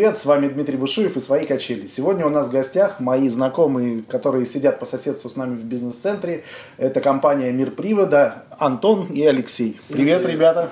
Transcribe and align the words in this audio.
привет! 0.00 0.16
С 0.16 0.24
вами 0.24 0.48
Дмитрий 0.48 0.78
Бушуев 0.78 1.14
и 1.18 1.20
«Свои 1.20 1.44
качели». 1.44 1.86
Сегодня 1.86 2.24
у 2.24 2.30
нас 2.30 2.48
в 2.48 2.50
гостях 2.50 3.00
мои 3.00 3.28
знакомые, 3.28 4.02
которые 4.08 4.46
сидят 4.46 4.78
по 4.78 4.86
соседству 4.86 5.28
с 5.28 5.36
нами 5.36 5.56
в 5.56 5.64
бизнес-центре. 5.64 6.42
Это 6.78 7.02
компания 7.02 7.52
«Мир 7.52 7.70
привода» 7.70 8.44
Антон 8.58 9.08
и 9.12 9.22
Алексей. 9.26 9.78
Привет, 9.88 10.22
привет. 10.22 10.36
ребята! 10.36 10.70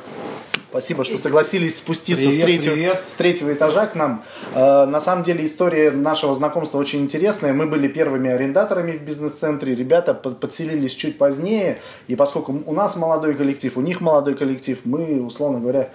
Спасибо, 0.71 1.04
что 1.04 1.18
согласились 1.18 1.77
спуститься 1.77 2.27
привет, 2.27 2.41
с, 2.41 2.45
третьего, 2.45 2.75
привет. 2.75 3.03
с 3.04 3.14
третьего 3.14 3.53
этажа 3.53 3.86
к 3.86 3.95
нам. 3.95 4.22
Э, 4.54 4.86
на 4.86 5.00
самом 5.00 5.25
деле 5.25 5.45
история 5.45 5.90
нашего 5.90 6.35
знакомства 6.35 6.79
очень 6.79 7.00
интересная. 7.00 7.53
Мы 7.53 7.67
были 7.67 7.86
первыми 7.86 8.31
арендаторами 8.31 8.93
в 8.93 9.03
бизнес-центре. 9.03 9.75
Ребята 9.75 10.14
подселились 10.14 10.95
чуть 10.95 11.18
позднее. 11.18 11.79
И 12.07 12.17
поскольку 12.17 12.63
у 12.64 12.72
нас 12.72 12.96
молодой 12.96 13.35
коллектив, 13.35 13.76
у 13.76 13.82
них 13.82 14.00
молодой 14.00 14.36
коллектив, 14.36 14.79
мы, 14.85 15.22
условно 15.22 15.61
говоря, 15.61 15.90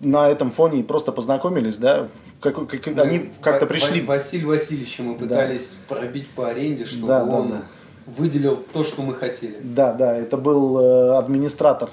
на 0.00 0.28
этом 0.28 0.50
фоне 0.50 0.82
просто 0.82 1.12
познакомились, 1.12 1.76
да? 1.76 2.08
Как, 2.40 2.54
как, 2.68 2.86
мы, 2.86 3.02
они 3.02 3.30
как-то 3.42 3.66
пришли. 3.66 4.00
Василий 4.00 4.44
Васильевич, 4.44 4.98
мы 4.98 5.14
пытались 5.14 5.76
да. 5.88 5.94
пробить 5.94 6.30
по 6.30 6.48
аренде, 6.48 6.86
чтобы 6.86 7.08
да, 7.08 7.24
он 7.24 7.48
да, 7.48 7.56
да. 7.56 7.62
выделил 8.06 8.56
то, 8.72 8.82
что 8.82 9.02
мы 9.02 9.14
хотели. 9.14 9.58
Да, 9.62 9.92
да, 9.92 10.16
это 10.16 10.36
был 10.36 10.78
э, 10.78 11.18
администратор 11.18 11.90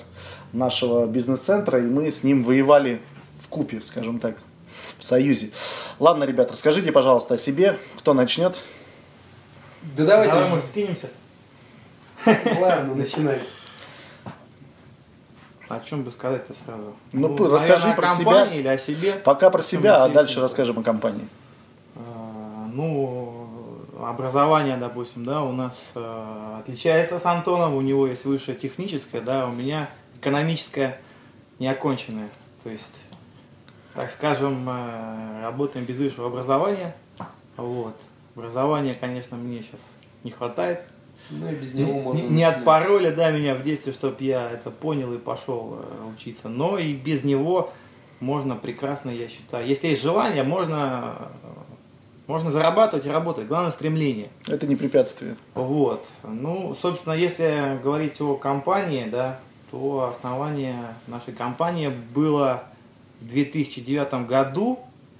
нашего 0.54 1.06
бизнес-центра, 1.06 1.80
и 1.80 1.86
мы 1.86 2.10
с 2.10 2.24
ним 2.24 2.42
воевали 2.42 3.02
в 3.40 3.50
купе, 3.50 3.82
скажем 3.82 4.20
так, 4.20 4.38
в 4.98 5.04
союзе. 5.04 5.50
Ладно, 6.00 6.24
ребят, 6.24 6.52
расскажите, 6.52 6.92
пожалуйста, 6.92 7.34
о 7.34 7.38
себе. 7.38 7.78
Кто 7.98 8.14
начнет? 8.14 8.56
Да 9.96 10.06
давайте. 10.06 10.34
Давай, 10.34 10.50
может, 10.50 10.68
скинемся. 10.68 11.10
Ладно, 12.60 12.96
начинай. 12.96 13.42
О 15.70 15.80
чем 15.82 16.04
бы 16.04 16.12
сказать-то 16.12 16.54
сразу? 16.54 16.96
Ну, 17.12 17.28
ну 17.28 17.50
расскажи 17.50 17.94
про 17.94 18.16
себя. 18.16 18.46
или 18.46 18.68
о 18.68 18.78
себе. 18.78 19.14
Пока 19.14 19.50
про 19.50 19.62
себя, 19.62 20.04
а 20.04 20.10
дальше 20.10 20.40
расскажем 20.40 20.80
о 20.80 20.84
компании. 20.84 21.28
А, 21.96 22.70
ну, 22.72 23.48
образование, 24.02 24.78
допустим, 24.78 25.26
да, 25.26 25.44
у 25.44 25.52
нас 25.52 25.92
а, 25.96 26.60
отличается 26.62 27.20
с 27.20 27.26
Антоном, 27.26 27.76
у 27.76 27.82
него 27.82 28.08
есть 28.08 28.24
высшее 28.24 28.58
техническое, 28.58 29.20
да, 29.20 29.48
у 29.48 29.52
меня 29.52 29.90
экономическое 30.20 31.00
неоконченное. 31.60 32.30
То 32.64 32.70
есть, 32.70 32.96
так 33.94 34.10
скажем, 34.12 34.66
а, 34.70 35.42
работаем 35.44 35.86
без 35.86 35.98
высшего 35.98 36.28
образования. 36.28 36.96
Вот. 37.58 37.96
Образования, 38.36 38.96
конечно, 39.00 39.36
мне 39.36 39.64
сейчас 39.64 39.82
не 40.24 40.32
хватает, 40.32 40.84
ну 41.30 41.50
и 41.50 41.56
без 41.56 41.74
него 41.74 41.94
не, 41.94 42.02
можно... 42.02 42.22
Не 42.28 42.44
отпороли, 42.44 43.12
да, 43.12 43.32
меня 43.32 43.56
в 43.56 43.64
детстве, 43.64 43.94
чтобы 43.94 44.16
я 44.20 44.50
это 44.52 44.72
понял 44.72 45.14
и 45.14 45.18
пошел 45.18 45.80
э, 45.80 46.14
учиться. 46.14 46.50
Но 46.50 46.78
и 46.78 46.94
без 46.94 47.24
него 47.24 47.72
можно 48.20 48.56
прекрасно, 48.56 49.10
я 49.10 49.28
считаю. 49.28 49.68
Если 49.68 49.88
есть 49.88 50.02
желание, 50.02 50.44
можно, 50.44 51.30
можно 52.28 52.52
зарабатывать 52.52 53.06
и 53.06 53.10
работать. 53.10 53.48
Главное 53.48 53.72
стремление. 53.72 54.28
Это 54.48 54.66
не 54.68 54.76
препятствие. 54.76 55.36
Вот. 55.54 56.06
Ну, 56.24 56.76
собственно, 56.82 57.14
если 57.14 57.80
говорить 57.84 58.20
о 58.22 58.36
компании, 58.36 59.06
да, 59.10 59.40
то 59.72 60.10
основание 60.10 60.78
нашей 61.08 61.34
компании 61.34 61.92
было 62.16 62.64
в 63.20 63.28
2009 63.28 64.28
году, 64.28 64.80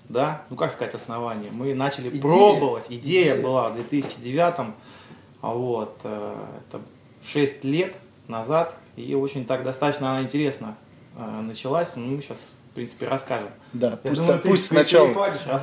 да, 0.10 0.44
ну 0.50 0.56
как 0.56 0.72
сказать 0.72 0.94
основание, 0.96 1.52
мы 1.52 1.74
начали 1.74 2.08
Идея. 2.10 2.22
пробовать, 2.22 2.86
идея, 2.90 3.34
идея 3.34 3.44
была 3.44 3.70
в 3.70 3.76
2009 3.76 4.74
а 5.42 5.54
вот, 5.54 6.00
э, 6.04 6.36
это 6.68 6.82
6 7.24 7.64
лет 7.64 7.96
назад, 8.28 8.76
и 8.96 9.14
очень 9.14 9.46
так 9.46 9.64
достаточно 9.64 10.12
она 10.12 10.22
интересно 10.24 10.76
э, 11.18 11.42
началась, 11.42 11.90
ну, 11.96 12.16
мы 12.16 12.22
сейчас 12.22 12.38
в 12.38 12.76
принципе, 12.78 13.08
расскажем. 13.08 13.50
Да, 13.74 13.90
Я 13.90 13.98
пусть, 13.98 14.22
думаю, 14.22 14.42
пусть 14.44 14.70
ты, 14.70 14.76
сначала. 14.76 15.12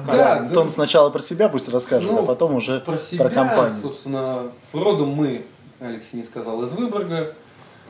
Да, 0.04 0.38
Антон 0.38 0.66
да. 0.66 0.72
сначала 0.72 1.10
про 1.10 1.22
себя 1.22 1.48
пусть 1.48 1.68
расскажет, 1.68 2.10
ну, 2.10 2.18
а 2.18 2.22
потом 2.24 2.56
уже 2.56 2.80
про, 2.80 2.98
себя, 2.98 3.26
про 3.26 3.34
компанию. 3.34 3.80
Собственно, 3.80 4.50
родом 4.72 5.10
мы, 5.10 5.44
Алексей 5.78 6.16
не 6.16 6.24
сказал, 6.24 6.60
из 6.64 6.72
Выборга. 6.72 7.34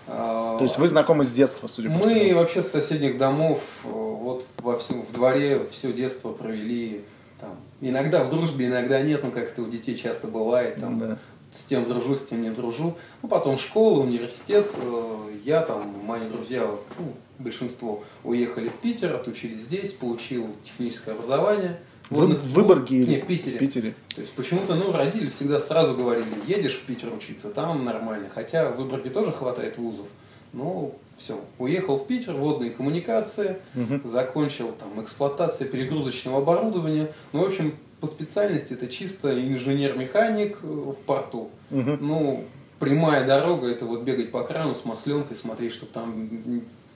А, 0.06 0.58
То 0.58 0.64
есть 0.64 0.78
вы 0.78 0.88
знакомы 0.88 1.24
с 1.24 1.32
детства, 1.32 1.68
судя 1.68 1.88
по 1.88 2.00
всему? 2.00 2.20
Мы 2.22 2.34
вообще 2.34 2.62
с 2.62 2.70
соседних 2.70 3.16
домов, 3.16 3.60
э, 3.84 3.88
вот 3.88 4.46
во 4.58 4.76
всем, 4.76 5.00
в 5.06 5.12
дворе 5.12 5.66
все 5.70 5.94
детство 5.94 6.32
провели. 6.32 7.02
Там, 7.40 7.56
иногда 7.80 8.24
в 8.24 8.28
дружбе, 8.28 8.66
иногда 8.66 9.00
нет, 9.00 9.24
но 9.24 9.30
как 9.30 9.44
это 9.44 9.62
у 9.62 9.66
детей 9.66 9.96
часто 9.96 10.26
бывает. 10.26 10.78
Там, 10.78 10.98
да 10.98 11.18
с 11.54 11.64
тем 11.64 11.84
дружу, 11.84 12.16
с 12.16 12.24
тем 12.24 12.42
не 12.42 12.50
дружу. 12.50 12.96
Ну, 13.22 13.28
потом 13.28 13.56
школа, 13.56 14.00
университет. 14.00 14.70
Э, 14.76 15.30
я 15.44 15.62
там, 15.62 15.94
мои 16.04 16.28
друзья, 16.28 16.68
ну, 16.98 17.14
большинство 17.38 18.02
уехали 18.24 18.68
в 18.68 18.74
Питер, 18.74 19.14
отучились 19.14 19.60
здесь, 19.60 19.92
получил 19.92 20.48
техническое 20.64 21.12
образование. 21.12 21.78
В, 22.10 22.26
в 22.26 22.52
Выборге 22.52 22.96
или 22.98 23.20
в 23.20 23.26
Питере. 23.26 23.56
в 23.56 23.60
Питере? 23.60 23.94
То 24.14 24.20
есть 24.20 24.32
почему-то, 24.32 24.74
ну, 24.74 24.92
родители 24.92 25.30
всегда 25.30 25.60
сразу 25.60 25.94
говорили, 25.94 26.26
едешь 26.46 26.74
в 26.74 26.82
Питер 26.82 27.12
учиться, 27.14 27.48
там 27.48 27.84
нормально. 27.84 28.28
Хотя 28.34 28.70
в 28.70 28.76
Выборге 28.76 29.10
тоже 29.10 29.32
хватает 29.32 29.78
вузов. 29.78 30.06
Ну, 30.52 30.94
все, 31.16 31.40
уехал 31.58 31.96
в 31.96 32.06
Питер, 32.06 32.34
водные 32.34 32.70
коммуникации, 32.70 33.56
угу. 33.74 34.06
закончил 34.06 34.72
там 34.72 35.02
эксплуатация 35.02 35.66
перегрузочного 35.66 36.38
оборудования. 36.38 37.12
Ну, 37.32 37.42
в 37.42 37.46
общем, 37.46 37.74
по 38.04 38.06
специальности 38.06 38.74
это 38.74 38.86
чисто 38.86 39.32
инженер-механик 39.32 40.58
э, 40.62 40.66
в 40.66 40.96
порту. 41.06 41.50
Угу. 41.70 41.96
Ну, 42.00 42.44
прямая 42.78 43.26
дорога, 43.26 43.66
это 43.66 43.86
вот 43.86 44.02
бегать 44.02 44.30
по 44.30 44.42
крану 44.42 44.74
с 44.74 44.84
масленкой, 44.84 45.36
смотреть, 45.36 45.72
чтобы 45.72 45.92
там 45.92 46.28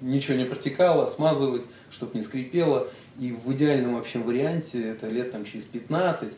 ничего 0.02 0.36
не 0.36 0.44
протекало, 0.44 1.06
смазывать, 1.06 1.62
чтобы 1.90 2.18
не 2.18 2.22
скрипело. 2.22 2.88
И 3.18 3.32
в 3.32 3.50
идеальном 3.54 3.94
вообще 3.94 4.18
варианте 4.18 4.90
это 4.90 5.08
лет 5.08 5.32
там 5.32 5.46
через 5.46 5.64
15 5.64 6.28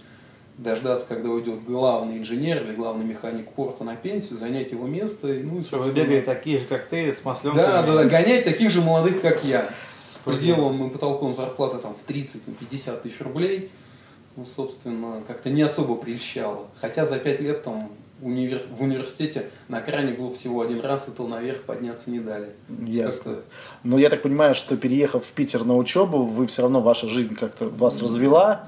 дождаться, 0.56 1.04
когда 1.08 1.30
уйдет 1.30 1.64
главный 1.64 2.18
инженер 2.18 2.62
или 2.62 2.72
главный 2.72 3.04
механик 3.04 3.50
порта 3.50 3.82
на 3.82 3.96
пенсию, 3.96 4.38
занять 4.38 4.70
его 4.70 4.86
место. 4.86 5.26
Ну, 5.26 5.58
и, 5.58 5.62
Чтобы 5.62 5.90
бегали 5.90 6.20
такие 6.20 6.60
же, 6.60 6.66
как 6.66 6.86
ты, 6.86 7.12
с 7.12 7.24
масленками. 7.24 7.60
Да, 7.60 7.82
да, 7.82 7.94
да, 7.96 8.04
гонять 8.04 8.44
таких 8.44 8.70
же 8.70 8.82
молодых, 8.82 9.20
как 9.20 9.42
я. 9.42 9.68
С 9.68 10.18
пределом 10.24 10.86
и 10.86 10.90
потолком 10.90 11.34
зарплаты 11.34 11.78
там 11.78 11.94
в 11.94 12.08
30-50 12.08 13.02
тысяч 13.02 13.20
рублей 13.20 13.72
ну, 14.40 14.46
собственно, 14.56 15.22
как-то 15.28 15.50
не 15.50 15.60
особо 15.60 15.96
прельщало. 15.96 16.68
Хотя 16.80 17.04
за 17.04 17.18
пять 17.18 17.40
лет 17.40 17.62
там 17.62 17.90
универ... 18.22 18.62
в 18.70 18.82
университете 18.82 19.50
на 19.68 19.82
кране 19.82 20.14
был 20.14 20.32
всего 20.32 20.62
один 20.62 20.80
раз, 20.80 21.08
и 21.08 21.10
то 21.10 21.28
наверх 21.28 21.60
подняться 21.64 22.10
не 22.10 22.20
дали. 22.20 22.48
Ясно. 22.86 23.40
Но 23.84 23.98
я 23.98 24.08
так 24.08 24.22
понимаю, 24.22 24.54
что 24.54 24.78
переехав 24.78 25.26
в 25.26 25.32
Питер 25.32 25.64
на 25.64 25.76
учебу, 25.76 26.22
вы 26.22 26.46
все 26.46 26.62
равно, 26.62 26.80
ваша 26.80 27.06
жизнь 27.06 27.34
как-то 27.34 27.68
вас 27.68 28.00
развела, 28.00 28.64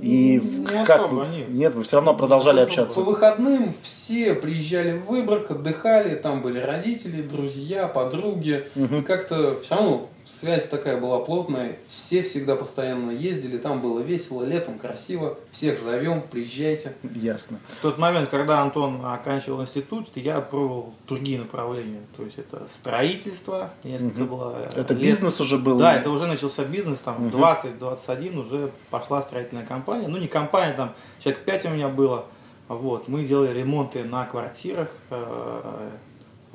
и 0.00 0.40
не 0.40 0.84
как 0.84 1.00
особо, 1.00 1.24
вы... 1.24 1.36
нет. 1.36 1.48
нет, 1.48 1.74
вы 1.74 1.82
все 1.82 1.96
равно 1.96 2.14
продолжали 2.14 2.60
общаться. 2.60 3.00
По 3.00 3.06
выходным 3.06 3.74
все 3.82 4.32
приезжали 4.34 4.98
в 4.98 5.06
Выборг, 5.06 5.50
отдыхали, 5.50 6.14
там 6.14 6.40
были 6.40 6.60
родители, 6.60 7.20
друзья, 7.22 7.88
подруги. 7.88 8.68
Угу. 8.76 8.96
И 8.98 9.02
как-то 9.02 9.58
все 9.60 9.74
равно 9.74 10.08
связь 10.26 10.68
такая 10.68 11.00
была 11.00 11.20
плотная, 11.20 11.78
все 11.88 12.22
всегда 12.22 12.56
постоянно 12.56 13.10
ездили, 13.10 13.58
там 13.58 13.80
было 13.80 14.00
весело, 14.00 14.44
летом 14.44 14.78
красиво, 14.78 15.38
всех 15.52 15.78
зовем, 15.78 16.22
приезжайте. 16.22 16.94
Ясно. 17.14 17.60
В 17.68 17.80
тот 17.80 17.98
момент, 17.98 18.28
когда 18.28 18.60
Антон 18.60 19.04
оканчивал 19.04 19.62
институт, 19.62 20.08
я 20.16 20.40
пробовал 20.40 20.94
другие 21.06 21.38
направления, 21.38 22.00
то 22.16 22.24
есть 22.24 22.38
это 22.38 22.66
строительство, 22.68 23.70
несколько 23.84 24.22
угу. 24.22 24.36
было. 24.36 24.68
Это 24.74 24.94
лет. 24.94 25.02
бизнес 25.02 25.40
уже 25.40 25.58
был? 25.58 25.78
Да, 25.78 25.94
это 25.94 26.10
уже 26.10 26.26
начался 26.26 26.64
бизнес, 26.64 26.98
там 26.98 27.28
угу. 27.28 27.38
20-21 27.38 28.38
уже 28.38 28.72
пошла 28.90 29.22
строительная 29.22 29.64
компания, 29.64 30.08
ну 30.08 30.18
не 30.18 30.28
компания, 30.28 30.74
там 30.74 30.92
человек 31.20 31.44
5 31.44 31.66
у 31.66 31.68
меня 31.70 31.88
было, 31.88 32.26
вот, 32.68 33.06
мы 33.06 33.24
делали 33.24 33.56
ремонты 33.56 34.02
на 34.02 34.24
квартирах, 34.24 34.90
э, 35.10 35.90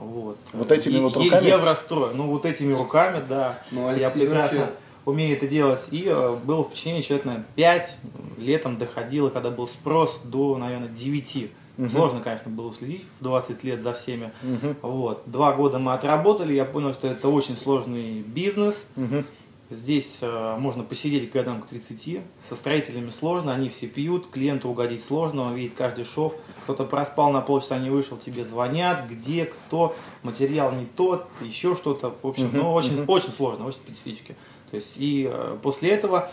вот. 0.02 0.38
Вот 0.54 0.72
этими 0.72 1.00
вот 1.00 1.16
руками? 1.16 1.48
Еврострой. 1.48 2.14
Ну, 2.16 2.26
вот 2.28 2.46
этими 2.46 2.74
руками, 2.74 3.24
да. 3.28 3.60
Ну, 3.70 3.88
Алексей, 3.88 4.04
я 4.04 4.10
прекрасно 4.10 4.60
вообще... 4.60 4.76
умею 5.06 5.38
это 5.38 5.48
делать. 5.48 5.82
И 5.92 6.06
э, 6.08 6.38
было 6.44 6.64
впечатление, 6.64 7.04
человек, 7.04 7.26
наверное, 7.26 7.48
5 7.56 7.98
летом 8.40 8.78
доходило, 8.78 9.30
когда 9.30 9.52
был 9.52 9.68
спрос 9.68 10.22
до, 10.24 10.58
наверное, 10.58 10.90
9. 10.90 11.52
Угу. 11.78 11.90
Сложно, 11.90 12.20
конечно, 12.22 12.50
было 12.50 12.74
следить 12.74 13.06
в 13.20 13.24
20 13.24 13.64
лет 13.64 13.82
за 13.82 13.94
всеми. 13.94 14.32
Угу. 14.44 14.76
Вот. 14.82 15.24
Два 15.28 15.54
года 15.54 15.78
мы 15.78 15.94
отработали, 15.94 16.54
я 16.54 16.66
понял, 16.66 16.94
что 16.94 17.08
это 17.08 17.30
очень 17.30 17.56
сложный 17.56 18.22
бизнес. 18.22 18.84
Угу. 18.98 19.24
Здесь 19.72 20.18
э, 20.20 20.58
можно 20.60 20.84
посидеть 20.84 21.32
годам 21.32 21.62
к 21.62 21.68
30, 21.68 22.20
со 22.50 22.56
строителями 22.58 23.10
сложно, 23.10 23.54
они 23.54 23.70
все 23.70 23.88
пьют, 23.88 24.30
клиенту 24.30 24.68
угодить 24.68 25.02
сложно, 25.02 25.44
он 25.44 25.56
видит 25.56 25.76
каждый 25.78 26.04
шов, 26.04 26.36
кто-то 26.64 26.84
проспал 26.84 27.32
на 27.32 27.40
полчаса, 27.40 27.80
не 27.80 27.90
вышел, 27.90 28.18
тебе 28.18 28.44
звонят, 28.44 29.08
где, 29.10 29.46
кто, 29.46 29.96
материал 30.24 30.74
не 30.74 30.86
тот, 30.86 31.26
еще 31.40 31.78
что-то, 31.78 32.14
в 32.22 32.28
общем, 32.28 32.48
uh-huh, 32.48 32.58
ну, 32.58 32.74
очень, 32.74 32.98
uh-huh. 32.98 33.06
очень 33.08 33.32
сложно, 33.32 33.66
очень 33.66 33.78
специфически. 33.78 34.36
То 34.72 34.76
есть, 34.76 34.96
и 34.98 35.32
э, 35.32 35.58
после 35.64 35.92
этого 35.92 36.30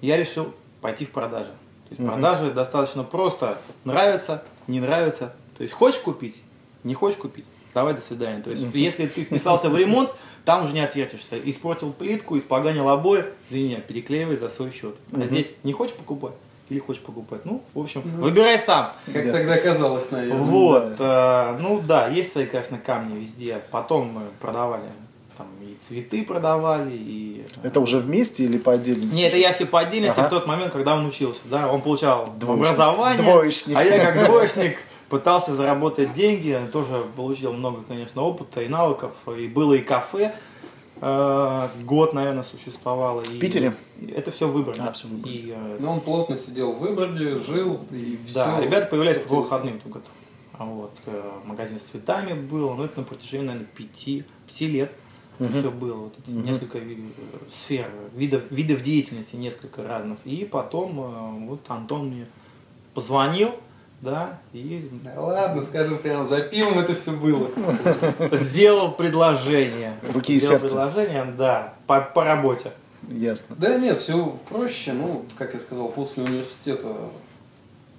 я 0.00 0.16
решил 0.16 0.54
пойти 0.80 1.06
в 1.06 1.10
продажи. 1.10 1.50
То 1.88 1.90
есть, 1.90 2.02
uh-huh. 2.02 2.06
продажи 2.06 2.52
достаточно 2.52 3.02
просто, 3.02 3.58
нравится, 3.82 4.44
не 4.68 4.78
нравится, 4.78 5.34
то 5.56 5.64
есть, 5.64 5.74
хочешь 5.74 5.98
купить, 5.98 6.36
не 6.84 6.94
хочешь 6.94 7.18
купить, 7.18 7.46
давай 7.74 7.94
до 7.94 8.00
свидания. 8.00 8.42
То 8.42 8.50
есть, 8.50 8.64
если 8.72 9.06
ты 9.06 9.24
вписался 9.24 9.68
в 9.68 9.76
ремонт, 9.76 10.10
там 10.44 10.64
уже 10.64 10.72
не 10.72 10.80
отвертишься. 10.80 11.38
Испортил 11.38 11.92
плитку, 11.92 12.38
испоганил 12.38 12.88
обои, 12.88 13.24
извини, 13.48 13.82
переклеивай 13.86 14.36
за 14.36 14.48
свой 14.48 14.70
счет. 14.70 14.96
А 15.12 15.26
здесь 15.26 15.50
не 15.62 15.72
хочешь 15.72 15.94
покупать? 15.94 16.34
Или 16.70 16.78
хочешь 16.78 17.02
покупать? 17.02 17.44
Ну, 17.44 17.62
в 17.74 17.80
общем, 17.80 18.00
ну, 18.04 18.22
выбирай 18.22 18.58
сам. 18.58 18.94
Как 19.04 19.22
Ясно. 19.22 19.38
тогда 19.38 19.58
казалось, 19.58 20.10
наверное. 20.10 20.40
Вот. 20.40 20.96
Да. 20.96 21.56
Э, 21.58 21.60
ну 21.60 21.82
да, 21.86 22.08
есть 22.08 22.32
свои, 22.32 22.46
конечно, 22.46 22.78
камни 22.78 23.20
везде. 23.20 23.60
Потом 23.70 24.06
мы 24.08 24.22
продавали 24.40 24.84
там 25.36 25.48
и 25.60 25.76
цветы 25.86 26.24
продавали, 26.24 26.92
и... 26.92 27.44
Э, 27.62 27.66
это 27.66 27.80
уже 27.80 27.98
вместе 27.98 28.44
или 28.44 28.58
по 28.58 28.72
отдельности? 28.72 29.16
Нет, 29.16 29.28
это 29.28 29.38
я 29.38 29.52
все 29.52 29.66
по 29.66 29.80
отдельности 29.80 30.18
ага. 30.18 30.28
в 30.28 30.30
тот 30.30 30.46
момент, 30.46 30.72
когда 30.72 30.94
он 30.94 31.06
учился. 31.06 31.42
Да? 31.50 31.70
Он 31.70 31.82
получал 31.82 32.32
Двоечник. 32.38 32.66
образование, 32.66 33.22
Двоечник. 33.22 33.76
а 33.76 33.82
я 33.82 33.98
как 33.98 34.26
двоечник 34.26 34.78
пытался 35.08 35.54
заработать 35.54 36.12
деньги, 36.12 36.58
тоже 36.72 37.04
получил 37.16 37.52
много, 37.52 37.82
конечно, 37.82 38.22
опыта 38.22 38.62
и 38.62 38.68
навыков, 38.68 39.12
и 39.36 39.46
было 39.46 39.74
и 39.74 39.80
кафе, 39.80 40.34
э, 41.00 41.68
год, 41.82 42.14
наверное, 42.14 42.42
существовало. 42.42 43.22
В 43.22 43.34
и 43.34 43.38
Питере? 43.38 43.76
Это 44.14 44.30
все 44.30 44.48
в 44.48 44.52
Выборге. 44.52 44.82
А, 44.82 44.92
все 44.92 45.06
в 45.06 45.10
Выборге. 45.10 45.38
И, 45.38 45.50
э, 45.54 45.76
ну, 45.80 45.92
он 45.92 46.00
плотно 46.00 46.36
сидел 46.36 46.72
в 46.72 46.78
Выборге, 46.78 47.38
жил, 47.38 47.80
и 47.90 48.18
все. 48.24 48.34
Да, 48.34 48.60
ребята 48.60 48.86
появлялись 48.86 49.22
по 49.22 49.36
выходным 49.36 49.80
только. 49.80 50.00
А 50.56 50.64
вот, 50.64 50.96
э, 51.06 51.32
магазин 51.44 51.78
с 51.78 51.82
цветами 51.82 52.32
был, 52.32 52.74
ну, 52.74 52.84
это 52.84 53.00
на 53.00 53.04
протяжении, 53.04 53.46
наверное, 53.46 53.68
пяти, 53.74 54.24
пяти 54.46 54.66
лет. 54.68 54.92
Угу. 55.40 55.48
Все 55.48 55.70
было, 55.72 55.94
вот 55.94 56.14
эти 56.16 56.32
угу. 56.32 56.46
несколько 56.46 56.80
сфер, 57.52 57.90
видов, 58.14 58.42
видов 58.50 58.82
деятельности 58.82 59.34
несколько 59.34 59.82
разных. 59.82 60.18
И 60.24 60.44
потом 60.44 61.48
вот 61.48 61.60
Антон 61.66 62.06
мне 62.06 62.26
позвонил, 62.94 63.50
да, 64.04 64.38
и... 64.52 64.90
Да 65.02 65.20
ладно, 65.20 65.62
скажем 65.62 65.98
прямо, 65.98 66.24
за 66.24 66.40
пивом 66.42 66.78
это 66.78 66.94
все 66.94 67.12
было. 67.12 67.48
Сделал 68.32 68.92
предложение. 68.92 69.98
Руки 70.12 70.34
и 70.34 70.38
Сделал 70.38 70.60
сердце. 70.60 70.76
предложение, 70.76 71.34
да, 71.36 71.74
по, 71.86 72.00
по 72.00 72.22
работе. 72.24 72.70
Ясно. 73.08 73.56
Да 73.58 73.76
нет, 73.78 73.98
все 73.98 74.38
проще. 74.48 74.92
Ну, 74.92 75.24
как 75.36 75.54
я 75.54 75.60
сказал, 75.60 75.88
после 75.88 76.22
университета 76.22 76.88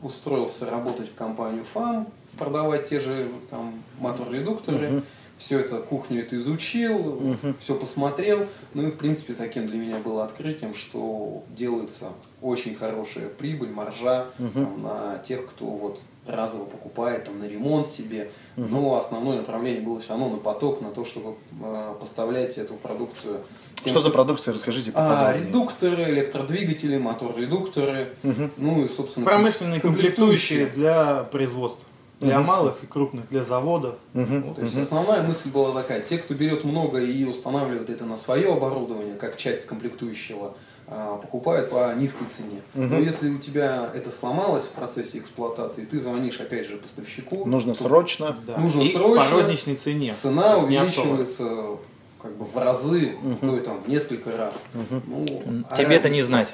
устроился 0.01 0.69
работать 0.69 1.09
в 1.09 1.15
компанию 1.15 1.65
ФАМ, 1.73 2.07
продавать 2.37 2.87
те 2.89 2.99
же 2.99 3.27
там 3.49 3.83
мотор-редукторы. 3.99 4.97
Угу 4.97 5.03
все 5.37 5.59
это, 5.59 5.77
кухню 5.77 6.21
это 6.21 6.37
изучил, 6.37 6.95
угу. 6.95 7.53
все 7.59 7.75
посмотрел. 7.75 8.47
Ну 8.73 8.87
и, 8.87 8.91
в 8.91 8.97
принципе, 8.97 9.33
таким 9.33 9.67
для 9.67 9.77
меня 9.77 9.97
было 9.97 10.23
открытием, 10.23 10.73
что 10.73 11.43
делается 11.49 12.07
очень 12.41 12.75
хорошая 12.75 13.27
прибыль, 13.27 13.69
маржа 13.69 14.27
угу. 14.39 14.49
там, 14.53 14.83
на 14.83 15.17
тех, 15.19 15.45
кто 15.47 15.65
вот 15.65 15.99
разово 16.25 16.65
покупает 16.65 17.25
там, 17.25 17.39
на 17.39 17.45
ремонт 17.45 17.87
себе. 17.87 18.29
Угу. 18.57 18.67
Но 18.69 18.97
основное 18.97 19.37
направление 19.37 19.81
было 19.81 19.99
все 19.99 20.11
равно 20.11 20.29
на 20.29 20.37
поток, 20.37 20.81
на 20.81 20.89
то, 20.89 21.05
чтобы 21.05 21.35
э, 21.61 21.93
поставлять 21.99 22.57
эту 22.57 22.75
продукцию. 22.75 23.41
Тем, 23.83 23.91
что 23.91 24.01
за 24.01 24.09
продукция, 24.09 24.53
расскажите 24.53 24.91
поподробнее. 24.91 25.27
А, 25.27 25.37
редукторы, 25.37 26.03
электродвигатели, 26.05 26.97
мотор-редукторы, 26.97 28.13
угу. 28.23 28.49
ну 28.57 28.85
и, 28.85 28.87
собственно, 28.87 29.25
промышленные 29.25 29.79
комплектующие 29.79 30.67
для 30.67 31.23
производства 31.23 31.85
для 32.19 32.39
угу. 32.39 32.47
малых 32.47 32.83
и 32.83 32.87
крупных, 32.87 33.29
для 33.29 33.43
заводов. 33.43 33.95
Угу. 34.13 34.39
Вот, 34.45 34.55
то 34.55 34.61
есть 34.61 34.75
угу. 34.75 34.83
основная 34.83 35.21
мысль 35.23 35.49
была 35.49 35.73
такая, 35.73 36.01
те, 36.01 36.17
кто 36.17 36.33
берет 36.33 36.63
много 36.63 36.99
и 36.99 37.25
устанавливает 37.25 37.89
это 37.89 38.05
на 38.05 38.17
свое 38.17 38.53
оборудование, 38.53 39.15
как 39.15 39.37
часть 39.37 39.65
комплектующего, 39.65 40.55
а, 40.87 41.17
покупают 41.17 41.71
по 41.71 41.93
низкой 41.95 42.25
цене. 42.25 42.61
Угу. 42.75 42.83
Но 42.83 42.99
если 42.99 43.29
у 43.29 43.39
тебя 43.39 43.89
это 43.93 44.11
сломалось 44.11 44.65
в 44.65 44.71
процессе 44.71 45.17
эксплуатации, 45.17 45.83
ты 45.83 45.99
звонишь 45.99 46.39
опять 46.39 46.67
же 46.67 46.77
поставщику. 46.77 47.45
Нужно 47.45 47.73
срочно. 47.73 48.37
Да. 48.45 48.57
Нужно 48.57 48.81
и 48.81 48.93
срочно. 48.93 49.25
по 49.25 49.31
розничной 49.31 49.75
цене. 49.75 50.13
Цена 50.13 50.57
увеличивается 50.57 51.77
как 52.21 52.35
бы 52.37 52.45
в 52.45 52.57
разы, 52.57 53.15
угу. 53.21 53.37
то 53.41 53.57
и 53.57 53.59
там 53.61 53.81
в 53.81 53.87
несколько 53.87 54.35
раз. 54.35 54.55
Угу. 54.73 55.01
Ну, 55.07 55.63
а 55.69 55.75
Тебе 55.75 55.95
это 55.95 56.09
не 56.09 56.21
знать. 56.21 56.53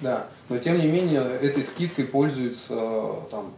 Да, 0.00 0.26
но 0.48 0.58
тем 0.58 0.78
не 0.78 0.86
менее 0.86 1.22
этой 1.40 1.62
скидкой 1.62 2.04
пользуются 2.04 2.74
там 3.30 3.52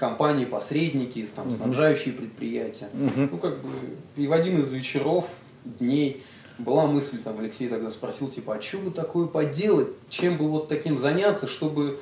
компании, 0.00 0.46
посредники, 0.46 1.28
там, 1.36 1.48
угу. 1.48 1.56
снабжающие 1.56 2.14
предприятия. 2.14 2.88
Угу. 2.94 3.28
Ну, 3.32 3.38
как 3.38 3.60
бы, 3.60 3.68
и 4.16 4.26
в 4.26 4.32
один 4.32 4.58
из 4.58 4.72
вечеров, 4.72 5.28
дней, 5.78 6.22
была 6.58 6.86
мысль, 6.86 7.18
там, 7.18 7.38
Алексей 7.38 7.68
тогда 7.68 7.90
спросил, 7.90 8.28
типа, 8.28 8.54
а 8.54 8.62
что 8.62 8.78
бы 8.78 8.90
такое 8.90 9.26
поделать, 9.26 9.88
чем 10.08 10.38
бы 10.38 10.48
вот 10.48 10.68
таким 10.68 10.98
заняться, 10.98 11.46
чтобы, 11.46 12.00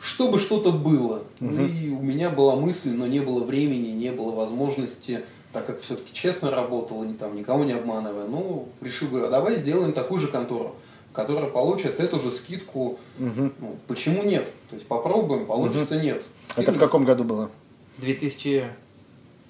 чтобы 0.00 0.38
что-то 0.38 0.72
было. 0.72 1.22
Угу. 1.40 1.50
Ну, 1.50 1.66
и 1.66 1.90
у 1.90 2.00
меня 2.00 2.30
была 2.30 2.56
мысль, 2.56 2.90
но 2.90 3.06
не 3.06 3.20
было 3.20 3.44
времени, 3.44 3.90
не 3.90 4.10
было 4.10 4.32
возможности, 4.32 5.20
так 5.52 5.66
как 5.66 5.80
все-таки 5.82 6.12
честно 6.14 6.50
работал, 6.50 7.04
и 7.04 7.12
там, 7.12 7.36
никого 7.36 7.64
не 7.64 7.72
обманывая, 7.72 8.26
ну, 8.26 8.70
решил, 8.80 9.08
говорю, 9.08 9.26
а 9.26 9.30
давай 9.30 9.56
сделаем 9.56 9.92
такую 9.92 10.20
же 10.20 10.28
контору 10.28 10.76
которая 11.12 11.48
получит 11.48 12.00
эту 12.00 12.20
же 12.20 12.30
скидку. 12.30 12.98
Угу. 13.18 13.50
Ну, 13.60 13.76
почему 13.86 14.22
нет? 14.22 14.52
То 14.68 14.76
есть 14.76 14.86
попробуем, 14.86 15.46
получится 15.46 15.96
угу. 15.96 16.04
нет. 16.04 16.24
Скидывать. 16.46 16.68
Это 16.68 16.72
в 16.72 16.80
каком 16.80 17.04
году 17.04 17.24
было? 17.24 17.50
2009. 17.98 18.70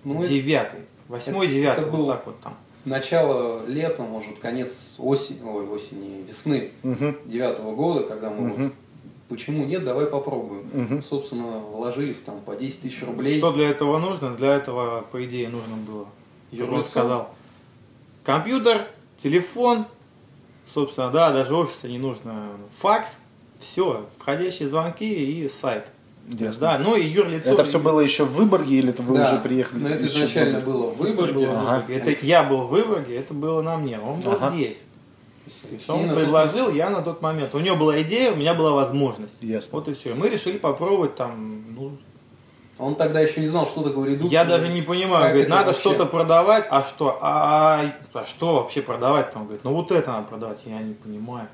Ну, 0.05 0.15
8 1.09 1.51
9 1.51 1.65
это 1.67 1.87
был 1.87 2.07
так 2.07 2.27
вот 2.27 2.41
там. 2.41 2.57
Начало 2.85 3.67
лета, 3.67 4.03
может, 4.03 4.39
конец 4.39 4.95
осени, 4.99 5.41
ой, 5.45 5.67
осени, 5.69 6.25
весны 6.27 6.71
девятого 7.27 7.69
угу. 7.69 7.77
года, 7.77 8.05
когда 8.05 8.31
мы 8.31 8.51
угу. 8.51 8.63
вот 8.63 8.73
почему 9.31 9.65
нет, 9.65 9.85
давай 9.85 10.07
попробуем. 10.07 10.69
Угу. 10.73 11.03
Собственно, 11.03 11.59
вложились 11.59 12.19
там 12.19 12.41
по 12.41 12.57
10 12.57 12.81
тысяч 12.83 13.03
рублей. 13.03 13.39
Что 13.39 13.53
для 13.53 13.71
этого 13.71 13.99
нужно? 13.99 14.37
Для 14.37 14.57
этого, 14.57 15.03
по 15.13 15.25
идее, 15.25 15.49
нужно 15.49 15.77
было. 15.77 16.07
Юрлиц 16.51 16.89
сказал. 16.89 17.31
Компьютер, 18.25 18.89
телефон, 19.23 19.87
собственно, 20.73 21.11
да, 21.11 21.33
даже 21.33 21.55
офиса 21.55 21.89
не 21.89 21.99
нужно. 21.99 22.49
Факс, 22.79 23.19
все, 23.61 24.07
входящие 24.19 24.69
звонки 24.69 25.13
и 25.13 25.49
сайт. 25.49 25.87
Ясно. 26.29 26.61
Да, 26.61 26.79
ну 26.79 26.97
и 26.97 27.07
юрлицо. 27.07 27.51
Это 27.51 27.65
все 27.65 27.79
было 27.79 28.01
еще 28.01 28.25
в 28.25 28.33
Выборге 28.33 28.77
или 28.77 28.91
это 28.91 29.03
вы 29.03 29.17
да, 29.17 29.29
уже 29.29 29.41
приехали? 29.41 29.81
Ну 29.81 29.89
это 29.89 30.07
изначально 30.07 30.61
было 30.61 30.91
в 30.91 30.99
Выборге. 30.99 31.49
Ага. 31.49 31.85
Это 31.89 32.25
я 32.25 32.43
был 32.45 32.63
в 32.63 32.69
Выборге, 32.69 33.17
это 33.17 33.35
было 33.35 33.63
на 33.63 33.77
мне. 33.77 33.99
Он 33.99 34.21
был 34.21 34.33
ага. 34.33 34.51
здесь. 34.51 34.85
он 35.89 36.15
предложил, 36.15 36.73
я 36.73 36.91
на 36.91 37.03
тот 37.03 37.21
момент. 37.23 37.55
У 37.55 37.59
него 37.59 37.77
была 37.77 38.01
идея, 38.03 38.33
у 38.33 38.37
меня 38.37 38.55
была 38.55 38.73
возможность. 38.73 39.37
Ясно. 39.41 39.79
Вот 39.79 39.89
и 39.89 39.95
все. 39.95 40.15
Мы 40.15 40.29
решили 40.29 40.59
попробовать 40.59 41.17
там, 41.17 41.65
ну, 41.75 41.99
он 42.81 42.95
тогда 42.95 43.21
еще 43.21 43.41
не 43.41 43.47
знал, 43.47 43.67
что 43.67 43.83
такое 43.83 44.11
редуктор. 44.11 44.33
Я 44.33 44.45
даже 44.45 44.69
не 44.69 44.83
понимаю, 44.83 45.31
говорит, 45.31 45.49
надо 45.49 45.67
вообще... 45.67 45.81
что-то 45.81 46.07
продавать, 46.07 46.67
а 46.71 46.83
что? 46.83 47.19
А, 47.21 47.93
а 48.13 48.25
что 48.25 48.55
вообще 48.57 48.81
продавать 48.83 49.31
там? 49.33 49.45
Говорит, 49.45 49.65
ну 49.65 49.73
вот 49.73 49.93
это 49.93 50.11
надо 50.11 50.27
продавать, 50.29 50.59
я 50.65 50.79
не 50.79 50.95
понимаю. 50.95 51.49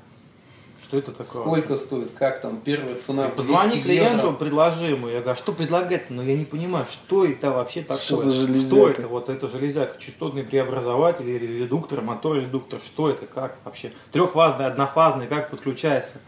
Что 0.87 0.99
это 0.99 1.11
такое? 1.11 1.41
Сколько 1.41 1.71
вообще? 1.71 1.85
стоит? 1.85 2.11
Как 2.13 2.39
там 2.39 2.61
первая 2.61 2.95
цена? 2.95 3.27
Позвони 3.27 3.81
клиенту, 3.81 4.27
евро. 4.27 4.37
предложи 4.37 4.85
ему. 4.85 5.07
Я 5.07 5.19
говорю, 5.19 5.31
«А 5.31 5.35
что 5.35 5.51
предлагать-то? 5.51 6.13
Но 6.13 6.21
ну, 6.21 6.29
я 6.29 6.37
не 6.37 6.45
понимаю, 6.45 6.85
что 6.89 7.25
это 7.25 7.51
вообще 7.51 7.81
такое? 7.81 8.03
Что 8.03 8.15
за 8.15 8.31
железяка? 8.31 8.65
Что 8.65 8.89
это? 8.89 9.07
Вот 9.09 9.29
это 9.29 9.49
железяка, 9.49 9.99
частотный 9.99 10.43
преобразователь 10.43 11.29
или 11.29 11.63
редуктор, 11.63 12.01
мотор 12.01 12.37
редуктор. 12.37 12.79
Что 12.79 13.09
это? 13.09 13.25
Как 13.25 13.57
вообще? 13.65 13.91
Трехфазный, 14.13 14.65
однофазный, 14.65 15.27
как 15.27 15.49
подключается? 15.49 16.19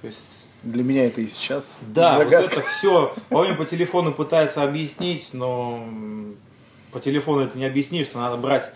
То 0.00 0.08
есть 0.08 0.44
для 0.62 0.84
меня 0.84 1.06
это 1.06 1.20
и 1.20 1.26
сейчас 1.26 1.78
Да, 1.82 2.18
загадка. 2.18 2.40
вот 2.42 2.52
это 2.52 2.68
все. 2.68 3.14
Помню, 3.28 3.56
по 3.56 3.64
телефону 3.64 4.12
пытается 4.12 4.62
объяснить, 4.62 5.30
но 5.32 5.84
по 6.92 7.00
телефону 7.00 7.42
это 7.42 7.58
не 7.58 7.64
объяснишь, 7.64 8.06
что 8.06 8.18
надо 8.18 8.36
брать 8.36 8.70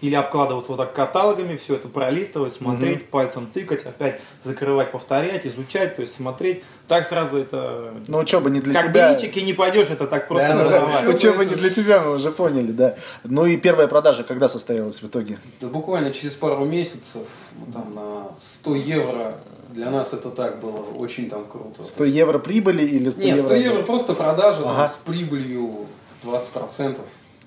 или 0.00 0.14
обкладываться 0.14 0.72
вот 0.72 0.78
так 0.78 0.92
каталогами, 0.92 1.56
все 1.56 1.74
это 1.74 1.88
пролистывать, 1.88 2.54
смотреть, 2.54 2.98
угу. 2.98 3.06
пальцем 3.10 3.48
тыкать, 3.52 3.84
опять 3.84 4.20
закрывать, 4.40 4.92
повторять, 4.92 5.44
изучать, 5.46 5.96
то 5.96 6.02
есть 6.02 6.14
смотреть. 6.14 6.62
Так 6.86 7.06
сразу 7.06 7.38
это... 7.38 7.94
Ну, 8.06 8.18
учеба 8.18 8.48
не 8.48 8.60
для 8.60 8.74
как 8.74 8.90
тебя. 8.90 9.14
Как 9.14 9.36
не 9.36 9.52
пойдешь, 9.52 9.88
это 9.90 10.06
так 10.06 10.28
просто 10.28 10.48
да, 10.48 10.86
да, 11.02 11.10
Учеба 11.10 11.44
не 11.44 11.54
для 11.54 11.70
тебя, 11.70 12.00
мы 12.00 12.14
уже 12.14 12.30
поняли, 12.30 12.70
да. 12.70 12.96
Ну 13.24 13.44
и 13.44 13.56
первая 13.56 13.88
продажа 13.88 14.22
когда 14.22 14.48
состоялась 14.48 15.02
в 15.02 15.06
итоге? 15.06 15.38
Да, 15.60 15.66
буквально 15.66 16.12
через 16.12 16.34
пару 16.34 16.64
месяцев, 16.64 17.26
ну, 17.58 17.72
там 17.72 17.94
на 17.94 18.28
100 18.40 18.74
евро 18.76 19.38
для 19.68 19.90
нас 19.90 20.12
это 20.12 20.30
так 20.30 20.60
было 20.60 20.78
очень 20.98 21.28
там 21.28 21.44
круто. 21.44 21.84
100 21.84 22.04
евро 22.04 22.38
прибыли 22.38 22.84
или 22.84 23.10
100 23.10 23.22
Нет, 23.22 23.36
евро? 23.36 23.48
100 23.48 23.54
евро 23.56 23.82
просто 23.82 24.14
продажа 24.14 24.62
ага. 24.64 24.88
там, 24.88 24.90
с 24.90 24.96
прибылью 25.04 25.86
20%. 26.24 26.98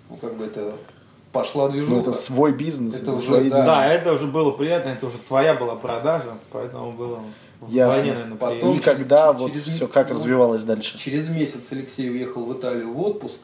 Ну, 0.10 0.18
как 0.18 0.36
бы 0.36 0.46
это 0.46 0.74
пошла 1.32 1.70
движуха. 1.70 1.94
Ну, 1.94 2.02
это 2.02 2.14
свой 2.14 2.54
бизнес, 2.54 3.02
это, 3.02 3.14
уже, 3.14 3.22
свои 3.22 3.50
да. 3.50 3.66
да, 3.66 3.88
это 3.88 4.14
уже 4.14 4.28
было 4.28 4.52
приятно, 4.52 4.90
это 4.90 5.08
уже 5.08 5.18
твоя 5.18 5.54
была 5.54 5.76
продажа, 5.76 6.38
поэтому 6.52 6.92
было 6.92 7.22
Ясно. 7.68 8.02
Войне, 8.02 8.14
наверное, 8.14 8.38
Потом, 8.38 8.76
и 8.76 8.80
когда 8.80 9.32
вот 9.32 9.56
все, 9.56 9.88
как 9.88 10.10
ну, 10.10 10.16
развивалось 10.16 10.64
дальше? 10.64 10.98
Через 10.98 11.30
месяц 11.30 11.62
Алексей 11.70 12.10
уехал 12.10 12.46
в 12.46 12.54
Италию 12.54 12.92
в 12.92 13.02
отпуск. 13.02 13.38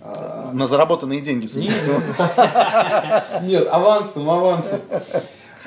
А, 0.00 0.50
На 0.52 0.66
заработанные 0.66 1.20
деньги, 1.20 1.46
Нет, 3.42 3.68
авансом, 3.70 4.28
авансом. 4.30 4.80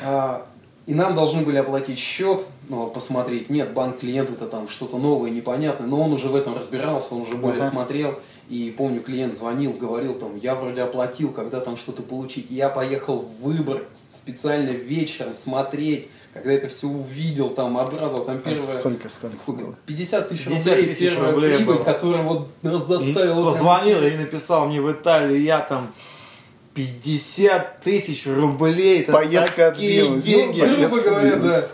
А, 0.04 0.46
и 0.90 0.96
нам 0.96 1.14
должны 1.14 1.44
были 1.44 1.58
оплатить 1.58 2.00
счет, 2.00 2.48
ну, 2.68 2.88
посмотреть. 2.88 3.52
Нет, 3.52 3.74
банк 3.74 4.00
клиент 4.00 4.32
это 4.32 4.48
там 4.48 4.68
что-то 4.68 4.98
новое, 4.98 5.30
непонятное, 5.30 5.86
но 5.86 6.02
он 6.02 6.14
уже 6.14 6.30
в 6.30 6.36
этом 6.36 6.56
разбирался, 6.56 7.14
он 7.14 7.22
уже 7.22 7.36
более 7.36 7.62
ага. 7.62 7.70
смотрел. 7.70 8.20
И 8.50 8.74
помню, 8.76 9.00
клиент 9.02 9.38
звонил, 9.38 9.72
говорил 9.72 10.16
там, 10.16 10.36
я 10.36 10.56
вроде 10.56 10.82
оплатил, 10.82 11.32
когда 11.32 11.60
там 11.60 11.78
что-то 11.78 12.02
получить. 12.02 12.48
Я 12.50 12.70
поехал 12.70 13.20
в 13.20 13.44
выбор 13.44 13.84
специально 14.16 14.72
вечером 14.72 15.36
смотреть, 15.36 16.10
когда 16.34 16.54
это 16.54 16.70
все 16.70 16.88
увидел, 16.88 17.52
там, 17.52 17.78
обрадовал, 17.78 18.24
там 18.24 18.40
первое... 18.40 18.60
А 18.60 18.80
сколько, 18.80 19.10
сколько? 19.10 19.38
сколько? 19.38 19.76
50 19.86 20.30
тысяч 20.30 20.48
рублей, 20.48 20.86
тысяч 20.88 21.12
первая 21.12 21.32
рублей 21.34 21.58
прибыль, 21.58 21.76
было. 21.76 21.84
которая 21.84 22.24
вот 22.24 22.48
нас 22.64 22.88
заставила... 22.88 23.52
Позвонил 23.52 24.02
и 24.02 24.18
написал 24.18 24.68
мне 24.68 24.82
в 24.82 24.92
Италию, 24.92 25.40
я 25.40 25.60
там 25.60 25.94
50 26.80 27.82
тысяч 27.82 28.26
рублей. 28.26 29.02
Это 29.02 29.12
Поездка 29.12 29.68
отбилась. 29.68 30.24
деньги. 30.24 30.62
Ну, 30.62 30.88
грубо 30.88 31.02
говоря, 31.02 31.36
да. 31.36 31.68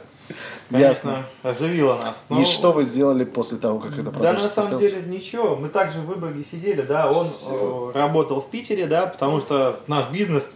Конечно, 0.71 1.25
оживило 1.43 1.95
нас. 1.95 2.25
Но... 2.29 2.41
И 2.41 2.45
что 2.45 2.71
вы 2.71 2.85
сделали 2.85 3.23
после 3.23 3.59
того, 3.59 3.79
как 3.79 3.97
это 3.99 4.09
Да, 4.11 4.33
на 4.33 4.39
самом 4.39 4.79
деле 4.79 5.03
ничего. 5.05 5.55
Мы 5.55 5.69
также 5.69 5.99
в 5.99 6.05
Выборге 6.05 6.43
сидели, 6.49 6.81
да. 6.81 7.11
Он 7.11 7.27
Все. 7.27 7.91
Э, 7.93 7.99
работал 7.99 8.41
в 8.41 8.49
Питере, 8.49 8.87
да, 8.87 9.05
потому 9.05 9.41
что 9.41 9.79
наш 9.85 10.09
бизнес 10.09 10.49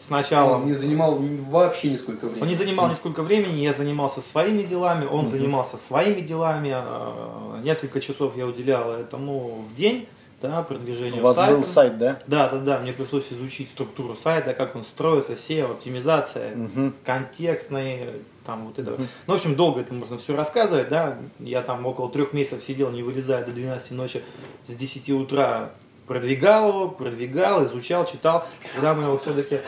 сначала... 0.00 0.56
Он 0.56 0.66
не 0.66 0.72
занимал 0.72 1.20
вообще 1.50 1.90
нисколько 1.90 2.24
времени. 2.24 2.42
Он 2.42 2.48
не 2.48 2.54
занимал 2.54 2.88
нисколько 2.88 3.22
времени, 3.22 3.60
я 3.60 3.74
занимался 3.74 4.22
своими 4.22 4.62
делами, 4.62 5.04
он 5.04 5.24
угу. 5.24 5.32
занимался 5.32 5.76
своими 5.76 6.22
делами. 6.22 6.72
Э, 6.74 7.60
несколько 7.62 8.00
часов 8.00 8.34
я 8.38 8.46
уделял 8.46 8.92
этому 8.92 9.66
в 9.70 9.74
день 9.76 10.08
да, 10.40 10.62
продвижению 10.62 11.20
У 11.20 11.24
вас 11.24 11.36
сайта. 11.36 11.54
был 11.54 11.64
сайт, 11.64 11.98
да? 11.98 12.18
Да, 12.26 12.48
да, 12.48 12.58
да. 12.58 12.78
Мне 12.78 12.92
пришлось 12.92 13.32
изучить 13.32 13.70
структуру 13.70 14.16
сайта, 14.16 14.54
как 14.54 14.76
он 14.76 14.84
строится, 14.84 15.32
SEO, 15.32 15.72
оптимизация, 15.72 16.54
угу. 16.54 16.92
контекстный, 17.04 18.06
там 18.44 18.66
вот 18.66 18.78
это. 18.78 18.92
Угу. 18.92 19.02
Ну, 19.26 19.34
в 19.34 19.36
общем, 19.36 19.56
долго 19.56 19.80
это 19.80 19.94
можно 19.94 20.18
все 20.18 20.36
рассказывать, 20.36 20.88
да. 20.88 21.18
Я 21.38 21.62
там 21.62 21.84
около 21.86 22.10
трех 22.10 22.32
месяцев 22.32 22.62
сидел, 22.62 22.90
не 22.90 23.02
вылезая 23.02 23.44
до 23.44 23.52
12 23.52 23.92
ночи, 23.92 24.22
с 24.66 24.74
10 24.74 25.10
утра 25.10 25.70
продвигал 26.06 26.68
его, 26.68 26.88
продвигал, 26.88 27.64
изучал, 27.66 28.06
читал. 28.06 28.46
Когда 28.74 28.94
мы 28.94 29.04
его 29.04 29.18
все-таки, 29.18 29.60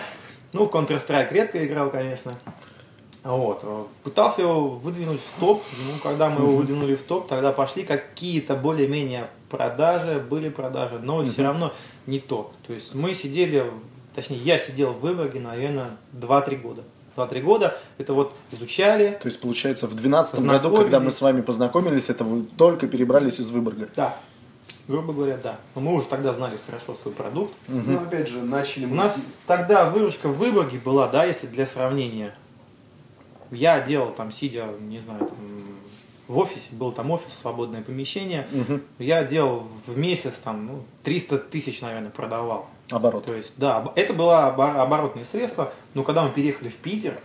ну, 0.53 0.67
в 0.67 0.71
Counter-Strike 0.71 1.33
редко 1.33 1.65
играл, 1.65 1.91
конечно. 1.91 2.33
Вот. 3.25 3.65
Пытался 4.05 4.43
его 4.43 4.69
выдвинуть 4.69 5.21
в 5.21 5.41
топ. 5.41 5.63
Ну, 5.87 5.99
когда 6.03 6.29
мы 6.29 6.43
его 6.43 6.57
выдвинули 6.57 6.95
в 6.95 7.03
топ, 7.03 7.27
тогда 7.27 7.53
пошли 7.53 7.83
какие-то 7.83 8.55
более-менее 8.55 9.29
продажи, 9.49 10.21
были 10.21 10.49
продажи, 10.49 10.99
но 10.99 11.25
все 11.25 11.43
равно 11.43 11.73
не 12.07 12.21
то. 12.21 12.53
То 12.67 12.73
есть 12.73 12.95
мы 12.95 13.15
сидели, 13.15 13.65
точнее, 14.15 14.39
я 14.39 14.59
сидел 14.59 14.93
в 14.93 15.01
Выборге, 15.01 15.41
наверное, 15.41 15.97
2-3 16.13 16.57
года. 16.57 16.83
2-3 17.17 17.41
года, 17.43 17.79
это 17.99 18.13
вот 18.13 18.35
изучали. 18.53 19.19
То 19.21 19.29
есть, 19.29 19.41
получается, 19.41 19.87
в 19.87 19.95
2012 19.95 20.41
году, 20.45 20.77
когда 20.77 21.01
мы 21.01 21.11
с 21.11 21.21
вами 21.23 21.41
познакомились, 21.41 22.11
это 22.11 22.25
вы 22.25 22.43
только 22.43 22.87
перебрались 22.87 23.41
из 23.41 23.51
Выборга? 23.51 23.89
Да. 23.97 24.17
Грубо 24.89 25.13
говоря, 25.13 25.37
да. 25.43 25.59
Но 25.75 25.81
мы 25.81 25.95
уже 25.95 26.07
тогда 26.07 26.33
знали 26.33 26.59
хорошо 26.65 26.95
свой 27.01 27.13
продукт. 27.13 27.53
Угу. 27.69 27.83
Ну, 27.87 27.97
опять 27.99 28.29
же, 28.29 28.43
начали... 28.43 28.85
У 28.85 28.95
нас 28.95 29.17
тогда 29.47 29.91
выручка 29.91 30.29
в 30.29 30.37
Выборге 30.37 30.79
была, 30.79 31.09
да, 31.09 31.25
если 31.25 31.49
для 31.49 31.67
сравнения, 31.67 32.35
я 33.51 33.81
делал 33.81 34.11
там, 34.11 34.31
сидя, 34.31 34.69
не 34.81 35.01
знаю, 35.01 35.21
там, 35.21 35.37
в 36.29 36.39
офисе, 36.39 36.69
был 36.73 36.93
там 36.93 37.11
офис, 37.11 37.35
свободное 37.35 37.83
помещение, 37.83 38.49
угу. 38.53 38.81
я 38.99 39.25
делал 39.25 39.69
в 39.87 39.97
месяц 39.97 40.35
там 40.43 40.67
ну, 40.67 40.83
300 41.05 41.39
тысяч, 41.39 41.81
наверное, 41.81 42.11
продавал. 42.11 42.69
Оборот. 42.91 43.25
То 43.25 43.35
есть, 43.35 43.55
да, 43.57 43.93
это 43.97 44.13
было 44.13 44.47
оборотное 44.47 45.27
средство, 45.31 45.73
но 45.95 46.03
когда 46.03 46.23
мы 46.23 46.31
переехали 46.31 46.69
в 46.69 46.77
Питер, 46.77 47.19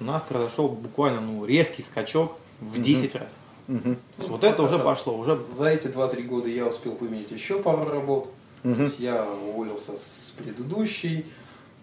у 0.00 0.04
нас 0.04 0.22
произошел 0.22 0.68
буквально 0.68 1.20
ну, 1.20 1.44
резкий 1.44 1.82
скачок 1.82 2.36
в 2.60 2.74
угу. 2.74 2.82
10 2.82 3.14
раз. 3.14 3.36
Угу. 3.68 3.96
вот 4.28 4.44
это 4.44 4.62
уже 4.62 4.78
пошло. 4.78 5.16
Уже... 5.16 5.38
За 5.56 5.66
эти 5.66 5.86
2-3 5.86 6.22
года 6.22 6.48
я 6.48 6.66
успел 6.66 6.94
поменять 6.94 7.30
еще 7.30 7.60
пару 7.60 7.88
работ. 7.88 8.30
Угу. 8.64 8.74
То 8.74 8.82
есть 8.82 9.00
я 9.00 9.24
уволился 9.24 9.92
с 9.92 10.32
предыдущей, 10.36 11.26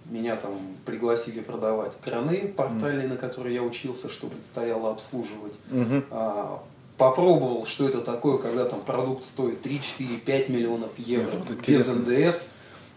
меня 0.10 0.36
там 0.36 0.58
пригласили 0.86 1.42
продавать 1.42 1.94
краны 2.04 2.54
портальные, 2.56 3.08
mm. 3.08 3.12
на 3.12 3.18
которые 3.18 3.56
я 3.56 3.64
учился, 3.64 4.10
что 4.10 4.28
предстояло 4.28 4.92
обслуживать. 4.92 5.54
Mm-hmm. 5.70 6.04
А, 6.12 6.64
попробовал, 6.98 7.66
что 7.66 7.88
это 7.88 8.02
такое, 8.02 8.38
когда 8.38 8.66
там 8.66 8.82
продукт 8.82 9.24
стоит 9.24 9.62
3, 9.62 9.82
4, 9.82 10.18
5 10.18 10.50
миллионов 10.50 10.92
евро 10.98 11.32
вот 11.32 11.68
без 11.68 11.90
НДС. 11.90 12.44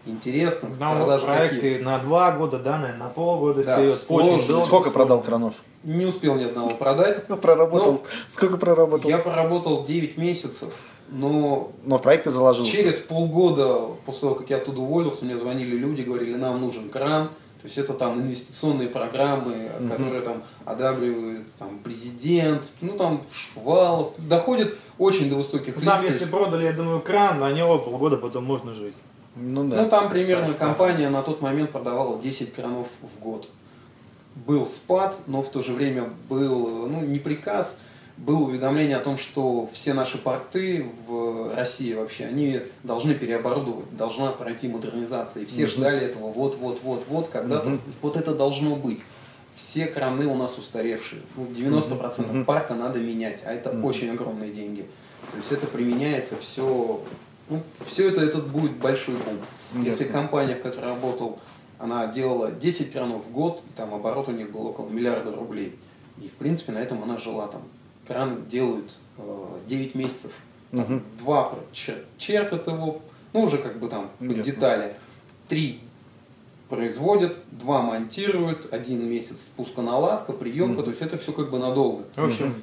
Интересно. 0.05 0.69
Нам 0.79 0.97
продажи 0.97 1.25
проекты 1.25 1.55
какие? 1.55 1.77
на 1.77 1.97
два 1.99 2.31
года, 2.33 2.59
да, 2.59 2.77
наверное, 2.77 3.05
на 3.05 3.09
полгода 3.09 3.63
да, 3.63 3.77
вперед. 3.77 4.03
Очень 4.09 4.49
долго. 4.49 4.65
Сколько 4.65 4.89
продал 4.89 5.21
кранов? 5.23 5.55
Не 5.83 6.05
успел 6.05 6.35
ни 6.35 6.43
одного 6.43 6.71
продать. 6.71 7.25
Проработал. 7.25 8.03
Сколько 8.27 8.57
проработал? 8.57 9.09
Я 9.09 9.19
проработал 9.19 9.85
9 9.85 10.17
месяцев 10.17 10.73
но, 11.13 11.71
но 11.83 11.97
в 11.97 12.01
проекты 12.01 12.29
заложился. 12.29 12.71
Через 12.71 12.95
полгода, 12.95 13.91
после 14.05 14.21
того, 14.21 14.35
как 14.35 14.49
я 14.49 14.57
оттуда 14.57 14.81
уволился, 14.81 15.25
мне 15.25 15.37
звонили 15.37 15.75
люди, 15.75 16.01
говорили, 16.01 16.35
нам 16.35 16.59
нужен 16.59 16.89
кран. 16.89 17.29
То 17.61 17.67
есть 17.67 17.77
это 17.77 17.93
там 17.93 18.19
инвестиционные 18.19 18.89
программы, 18.89 19.71
угу. 19.79 19.87
которые 19.87 20.21
там 20.21 20.43
одабривает 20.65 21.45
там, 21.57 21.79
президент, 21.81 22.69
ну 22.81 22.97
там 22.97 23.23
Шувалов. 23.31 24.13
Доходит 24.17 24.75
очень 24.97 25.29
до 25.29 25.35
высоких 25.35 25.77
лиц. 25.77 25.85
Нам 25.85 26.03
если 26.03 26.25
продали, 26.25 26.65
я 26.65 26.73
думаю, 26.73 26.99
кран, 26.99 27.39
на 27.39 27.53
него 27.53 27.79
полгода 27.79 28.17
потом 28.17 28.43
можно 28.43 28.73
жить. 28.73 28.95
Ну, 29.35 29.67
да. 29.67 29.81
ну 29.81 29.89
там 29.89 30.09
примерно 30.09 30.49
так, 30.49 30.57
компания 30.57 31.09
на 31.09 31.23
тот 31.23 31.41
момент 31.41 31.71
продавала 31.71 32.19
10 32.21 32.53
кранов 32.53 32.87
в 33.01 33.21
год. 33.21 33.47
Был 34.35 34.65
спад, 34.65 35.15
но 35.27 35.41
в 35.41 35.49
то 35.49 35.61
же 35.61 35.73
время 35.73 36.09
был 36.27 36.87
ну, 36.87 37.01
не 37.01 37.19
приказ, 37.19 37.77
было 38.17 38.43
уведомление 38.43 38.97
о 38.97 38.99
том, 38.99 39.17
что 39.17 39.69
все 39.73 39.93
наши 39.93 40.17
порты 40.17 40.85
в 41.07 41.55
России 41.55 41.93
вообще, 41.93 42.25
они 42.25 42.61
должны 42.83 43.15
переоборудовать, 43.15 43.95
должна 43.95 44.31
пройти 44.31 44.67
модернизация. 44.67 45.43
И 45.43 45.45
все 45.45 45.63
угу. 45.63 45.71
ждали 45.71 46.01
этого 46.01 46.31
вот-вот-вот-вот, 46.31 47.29
когда-то 47.29 47.69
угу. 47.69 47.79
вот 48.01 48.17
это 48.17 48.33
должно 48.35 48.75
быть. 48.75 48.99
Все 49.55 49.85
краны 49.85 50.25
у 50.27 50.35
нас 50.35 50.57
устаревшие. 50.57 51.21
Ну, 51.35 51.45
90% 51.45 52.37
угу. 52.37 52.45
парка 52.45 52.75
надо 52.75 52.99
менять, 52.99 53.39
а 53.45 53.53
это 53.53 53.71
угу. 53.71 53.87
очень 53.87 54.11
огромные 54.11 54.51
деньги. 54.51 54.85
То 55.31 55.37
есть 55.37 55.51
это 55.51 55.65
применяется 55.65 56.35
все, 56.37 57.01
ну, 57.49 57.63
все 57.85 58.09
это, 58.09 58.21
этот 58.21 58.47
будет 58.47 58.73
большой 58.73 59.15
бум. 59.15 59.37
Ясно. 59.73 59.89
Если 59.89 60.05
компания, 60.05 60.55
в 60.55 60.61
которой 60.61 60.85
работал, 60.85 61.39
она 61.79 62.05
делала 62.07 62.51
10 62.51 62.91
кранов 62.91 63.25
в 63.25 63.31
год, 63.31 63.63
там 63.75 63.93
оборот 63.93 64.27
у 64.29 64.31
них 64.31 64.51
был 64.51 64.67
около 64.67 64.87
миллиарда 64.87 65.35
рублей. 65.35 65.75
И 66.21 66.27
в 66.27 66.33
принципе 66.33 66.71
на 66.71 66.77
этом 66.77 67.01
она 67.01 67.17
жила 67.17 67.47
там 67.47 67.63
краны 68.07 68.41
делают 68.49 68.91
э, 69.17 69.59
9 69.67 69.95
месяцев, 69.95 70.31
угу. 70.71 71.01
два 71.17 71.53
чер 71.71 71.95
чертят 72.17 72.67
его, 72.67 73.01
ну 73.33 73.43
уже 73.43 73.57
как 73.57 73.79
бы 73.79 73.87
там 73.87 74.09
Ясно. 74.19 74.43
детали, 74.43 74.95
три 75.47 75.81
производят, 76.69 77.37
два 77.51 77.81
монтируют, 77.81 78.73
один 78.73 79.07
месяц 79.07 79.37
спусконаладка, 79.41 80.33
приемка, 80.33 80.79
угу. 80.79 80.83
то 80.83 80.89
есть 80.89 81.01
это 81.01 81.17
все 81.17 81.31
как 81.31 81.51
бы 81.51 81.59
надолго. 81.59 82.05
В 82.15 82.25
общем, 82.25 82.55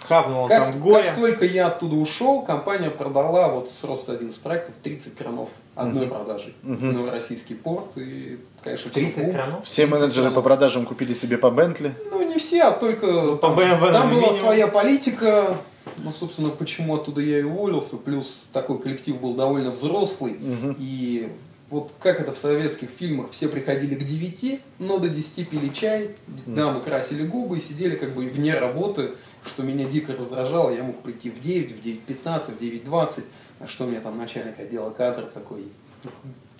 хапнул 0.00 0.48
как, 0.48 0.72
там 0.72 0.80
горе. 0.80 1.10
Как 1.10 1.16
только 1.16 1.44
я 1.44 1.68
оттуда 1.68 1.96
ушел, 1.96 2.42
компания 2.42 2.90
продала 2.90 3.48
вот 3.48 3.70
с 3.70 3.84
роста 3.84 4.12
один 4.12 4.30
из 4.30 4.36
проектов 4.36 4.74
30 4.82 5.14
кранов 5.14 5.50
одной 5.74 6.06
угу. 6.06 6.14
продажей. 6.14 6.54
Угу. 6.62 6.86
Новороссийский 6.86 7.56
порт 7.56 7.96
и, 7.96 8.38
конечно, 8.62 8.90
30 8.90 9.12
все 9.12 9.32
кранов? 9.32 9.64
Все 9.64 9.86
менеджеры 9.86 10.26
кранов. 10.28 10.34
по 10.34 10.42
продажам 10.42 10.86
купили 10.86 11.14
себе 11.14 11.38
по 11.38 11.50
Бентли? 11.50 11.94
Ну, 12.10 12.26
не 12.26 12.38
все, 12.38 12.62
а 12.62 12.72
только 12.72 13.06
ну, 13.06 13.36
по 13.36 13.48
там, 13.48 13.58
BMW 13.58 13.92
там 13.92 14.10
была 14.14 14.36
своя 14.38 14.66
политика. 14.68 15.56
Ну, 15.98 16.12
собственно, 16.12 16.50
почему 16.50 16.96
оттуда 16.96 17.20
я 17.20 17.40
и 17.40 17.42
уволился. 17.42 17.96
Плюс 17.96 18.46
такой 18.52 18.80
коллектив 18.80 19.20
был 19.20 19.34
довольно 19.34 19.70
взрослый. 19.70 20.32
Угу. 20.34 20.76
И 20.78 21.28
вот 21.70 21.90
как 22.00 22.20
это 22.20 22.32
в 22.32 22.38
советских 22.38 22.90
фильмах, 22.90 23.30
все 23.30 23.48
приходили 23.48 23.94
к 23.94 24.04
9, 24.04 24.60
но 24.78 24.98
до 24.98 25.08
10 25.08 25.48
пили 25.48 25.68
чай, 25.68 26.10
дамы 26.46 26.80
красили 26.80 27.26
губы 27.26 27.58
и 27.58 27.60
сидели 27.60 27.96
как 27.96 28.14
бы 28.14 28.26
вне 28.26 28.54
работы, 28.54 29.10
что 29.44 29.62
меня 29.62 29.86
дико 29.86 30.12
раздражало. 30.12 30.70
Я 30.70 30.82
мог 30.82 31.02
прийти 31.02 31.30
в 31.30 31.40
9, 31.40 31.82
в 31.82 31.86
9.15, 31.86 32.58
в 32.58 32.62
9.20 32.62 33.24
а 33.62 33.66
что 33.68 33.86
мне 33.86 34.00
там 34.00 34.18
начальник 34.18 34.58
отдела 34.58 34.90
кадров 34.90 35.32
такой, 35.32 35.64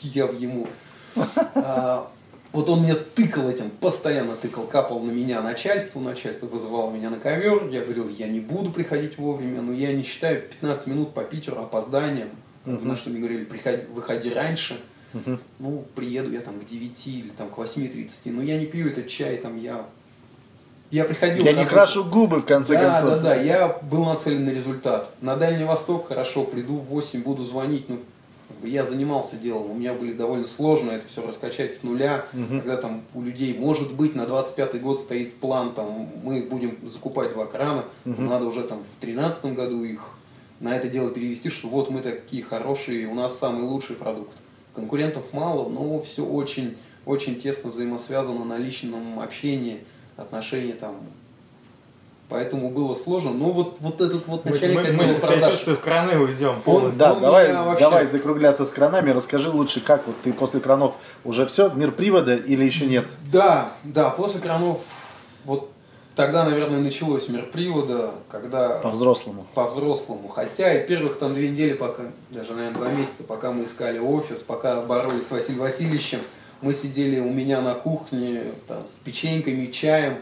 я 0.00 0.24
ему. 0.26 0.68
А, 1.54 2.10
вот 2.52 2.68
он 2.68 2.82
мне 2.82 2.94
тыкал 2.94 3.48
этим, 3.48 3.70
постоянно 3.70 4.36
тыкал, 4.36 4.64
капал 4.64 5.00
на 5.00 5.10
меня 5.10 5.40
начальство, 5.40 6.00
начальство 6.00 6.46
вызывало 6.46 6.90
меня 6.90 7.08
на 7.08 7.18
ковер, 7.18 7.68
я 7.68 7.82
говорил, 7.82 8.08
я 8.08 8.28
не 8.28 8.40
буду 8.40 8.70
приходить 8.70 9.16
вовремя, 9.16 9.62
но 9.62 9.72
я 9.72 9.92
не 9.92 10.02
считаю 10.02 10.42
15 10.42 10.86
минут 10.86 11.14
по 11.14 11.24
Питеру 11.24 11.62
опозданием, 11.62 12.28
uh-huh. 12.66 12.84
на 12.84 12.96
что 12.96 13.10
мне 13.10 13.20
говорили, 13.20 13.44
приходи, 13.44 13.84
выходи 13.86 14.30
раньше, 14.30 14.78
uh-huh. 15.14 15.38
ну, 15.60 15.84
приеду 15.94 16.30
я 16.30 16.40
там 16.40 16.60
к 16.60 16.66
9 16.66 17.06
или 17.06 17.30
там 17.30 17.48
к 17.48 17.56
8.30, 17.56 18.10
но 18.26 18.42
я 18.42 18.58
не 18.58 18.66
пью 18.66 18.88
этот 18.88 19.08
чай, 19.08 19.36
там 19.38 19.58
я 19.58 19.86
я 20.90 21.06
приходил... 21.06 21.42
Я 21.42 21.54
не 21.54 21.64
крашу 21.64 22.04
губы, 22.04 22.40
в 22.40 22.44
конце 22.44 22.74
да, 22.74 22.90
концов. 22.90 23.10
Да, 23.10 23.16
да, 23.16 23.22
да, 23.22 23.34
я 23.36 23.68
был 23.68 24.04
нацелен 24.04 24.44
на 24.44 24.50
результат. 24.50 25.08
На 25.22 25.36
Дальний 25.36 25.64
Восток, 25.64 26.08
хорошо, 26.08 26.44
приду 26.44 26.76
в 26.76 26.84
8, 26.84 27.22
буду 27.22 27.44
звонить, 27.44 27.88
ну, 27.88 27.98
я 28.62 28.86
занимался 28.86 29.36
делом, 29.36 29.70
у 29.70 29.74
меня 29.74 29.94
были 29.94 30.12
довольно 30.12 30.46
сложно 30.46 30.92
это 30.92 31.06
все 31.08 31.26
раскачать 31.26 31.74
с 31.74 31.82
нуля, 31.82 32.26
угу. 32.32 32.60
когда 32.60 32.76
там 32.76 33.02
у 33.14 33.22
людей, 33.22 33.56
может 33.58 33.92
быть, 33.92 34.14
на 34.14 34.26
25 34.26 34.80
год 34.80 35.00
стоит 35.00 35.34
план, 35.36 35.72
там, 35.74 36.08
мы 36.22 36.42
будем 36.42 36.76
закупать 36.88 37.32
два 37.32 37.46
крана, 37.46 37.84
угу. 38.04 38.20
надо 38.22 38.46
уже 38.46 38.62
там 38.62 38.78
в 38.78 39.00
2013 39.00 39.44
году 39.56 39.84
их 39.84 40.10
на 40.60 40.76
это 40.76 40.88
дело 40.88 41.10
перевести, 41.10 41.50
что 41.50 41.68
вот 41.68 41.90
мы 41.90 42.00
такие 42.00 42.42
хорошие, 42.42 43.06
у 43.08 43.14
нас 43.14 43.38
самый 43.38 43.62
лучший 43.62 43.96
продукт. 43.96 44.32
Конкурентов 44.74 45.24
мало, 45.32 45.68
но 45.68 46.00
все 46.00 46.24
очень, 46.24 46.76
очень 47.04 47.40
тесно 47.40 47.70
взаимосвязано 47.70 48.44
на 48.44 48.58
личном 48.58 49.18
общении, 49.20 49.84
отношении 50.16 50.72
там 50.72 50.96
Поэтому 52.32 52.70
было 52.70 52.94
сложно. 52.94 53.30
Но 53.30 53.50
вот, 53.50 53.76
вот 53.80 54.00
этот 54.00 54.26
вот 54.26 54.46
начальник 54.46 54.78
мы, 54.78 54.92
мы, 54.92 55.06
мы 55.06 55.14
продаж... 55.14 55.54
что 55.54 55.74
в 55.74 55.80
краны 55.80 56.18
уйдем 56.18 56.62
полностью. 56.62 56.98
да, 56.98 57.14
давай, 57.14 57.52
вообще... 57.52 57.84
давай 57.84 58.06
закругляться 58.06 58.64
с 58.64 58.70
кранами. 58.70 59.10
Расскажи 59.10 59.50
лучше, 59.50 59.82
как 59.82 60.06
вот 60.06 60.16
ты 60.22 60.32
после 60.32 60.60
кранов 60.60 60.94
уже 61.24 61.44
все, 61.44 61.68
мир 61.68 61.92
привода 61.92 62.34
или 62.34 62.64
еще 62.64 62.86
нет? 62.86 63.04
Да, 63.30 63.74
да, 63.84 64.08
после 64.08 64.40
кранов 64.40 64.80
вот 65.44 65.70
тогда, 66.14 66.44
наверное, 66.44 66.80
началось 66.80 67.28
мир 67.28 67.44
привода, 67.52 68.12
когда... 68.30 68.78
По-взрослому. 68.78 69.46
По-взрослому. 69.54 70.28
Хотя 70.28 70.72
и 70.72 70.86
первых 70.86 71.18
там 71.18 71.34
две 71.34 71.50
недели, 71.50 71.74
пока, 71.74 72.04
даже, 72.30 72.54
наверное, 72.54 72.78
два 72.78 72.90
месяца, 72.92 73.24
пока 73.28 73.52
мы 73.52 73.64
искали 73.64 73.98
офис, 73.98 74.38
пока 74.38 74.80
боролись 74.80 75.26
с 75.26 75.30
Василием 75.30 75.60
Васильевичем, 75.60 76.20
мы 76.62 76.72
сидели 76.72 77.20
у 77.20 77.30
меня 77.30 77.60
на 77.60 77.74
кухне 77.74 78.44
там, 78.68 78.80
с 78.80 79.04
печеньками, 79.04 79.66
чаем, 79.66 80.18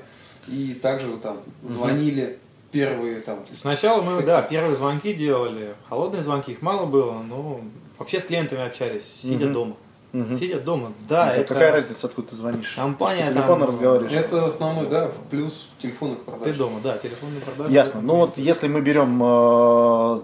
и 0.46 0.74
также 0.74 1.16
там 1.16 1.38
звонили 1.62 2.38
первые 2.70 3.20
там. 3.20 3.40
Сначала 3.60 4.02
мы, 4.02 4.22
да, 4.22 4.42
первые 4.42 4.76
звонки 4.76 5.12
делали. 5.12 5.74
Холодные 5.88 6.22
звонки, 6.22 6.52
их 6.52 6.62
мало 6.62 6.86
было, 6.86 7.22
но 7.22 7.60
вообще 7.98 8.20
с 8.20 8.24
клиентами 8.24 8.62
общались, 8.66 9.04
сидя 9.22 9.46
угу. 9.46 9.54
дома. 9.54 9.76
Угу. 10.12 10.36
Сидят 10.38 10.64
дома, 10.64 10.92
да. 11.08 11.26
Ну, 11.26 11.32
это, 11.32 11.40
это 11.42 11.54
какая 11.54 11.72
разница, 11.72 12.06
откуда 12.08 12.28
ты 12.28 12.36
звонишь? 12.36 12.74
Компания. 12.74 13.26
Ты 13.26 13.28
по 13.28 13.34
телефону 13.34 13.60
там, 13.60 13.68
разговариваешь. 13.68 14.12
Это 14.12 14.44
основной, 14.44 14.86
да, 14.88 15.10
плюс 15.30 15.68
телефонных 15.78 16.24
продаж. 16.24 16.42
Ты 16.42 16.52
дома, 16.52 16.80
да, 16.82 16.98
телефонные 16.98 17.40
продажи. 17.40 17.72
Ясно. 17.72 18.00
Ну 18.00 18.16
вот 18.16 18.36
если 18.36 18.66
мы 18.66 18.80
берем 18.80 19.22
э, 19.22 20.20